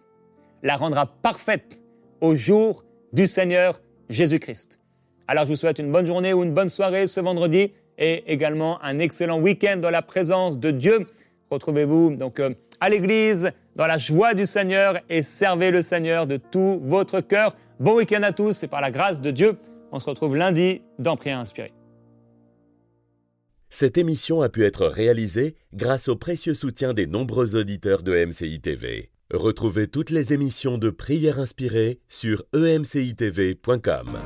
la 0.64 0.74
rendra 0.74 1.07
parfaite 1.07 1.85
au 2.20 2.35
jour 2.35 2.85
du 3.12 3.28
Seigneur 3.28 3.80
Jésus-Christ. 4.09 4.80
Alors 5.28 5.44
je 5.44 5.50
vous 5.50 5.57
souhaite 5.57 5.78
une 5.78 5.92
bonne 5.92 6.07
journée 6.07 6.33
ou 6.33 6.42
une 6.42 6.52
bonne 6.52 6.70
soirée 6.70 7.07
ce 7.07 7.20
vendredi 7.20 7.74
et 7.96 8.24
également 8.26 8.83
un 8.83 8.98
excellent 8.98 9.40
week-end 9.40 9.76
dans 9.76 9.90
la 9.90 10.02
présence 10.02 10.59
de 10.59 10.72
Dieu. 10.72 11.07
Retrouvez-vous 11.48 12.16
donc 12.16 12.40
euh, 12.40 12.54
à 12.85 12.90
l'église 12.90 13.51
dans 13.77 13.87
la 13.87 13.97
joie 13.97 14.35
du 14.35 14.44
Seigneur 14.44 14.99
et 15.09 15.23
servez 15.23 15.70
le 15.70 15.81
Seigneur 15.81 16.27
de 16.27 16.37
tout 16.37 16.83
votre 16.85 17.23
cœur. 17.23 17.57
Bon 17.81 17.97
week-end 17.97 18.23
à 18.23 18.33
tous 18.33 18.62
et 18.62 18.68
par 18.68 18.83
la 18.83 18.90
grâce 18.90 19.23
de 19.23 19.31
Dieu, 19.31 19.57
on 19.90 19.99
se 19.99 20.05
retrouve 20.05 20.37
lundi 20.37 20.83
dans 20.99 21.16
Prière 21.16 21.38
inspirée. 21.38 21.73
Cette 23.70 23.97
émission 23.97 24.42
a 24.42 24.51
pu 24.51 24.66
être 24.66 24.87
réalisée 24.87 25.57
grâce 25.73 26.09
au 26.09 26.16
précieux 26.16 26.55
soutien 26.55 26.92
des 26.92 27.07
nombreux 27.07 27.57
auditeurs 27.57 28.03
de 28.03 28.23
MCI 28.23 28.61
TV. 28.61 29.11
Retrouvez 29.33 29.88
toutes 29.88 30.11
les 30.11 30.35
émissions 30.35 30.77
de 30.77 30.90
Prière 30.90 31.38
inspirée 31.38 32.01
sur 32.11 32.44
emcitv.com. 32.55 34.18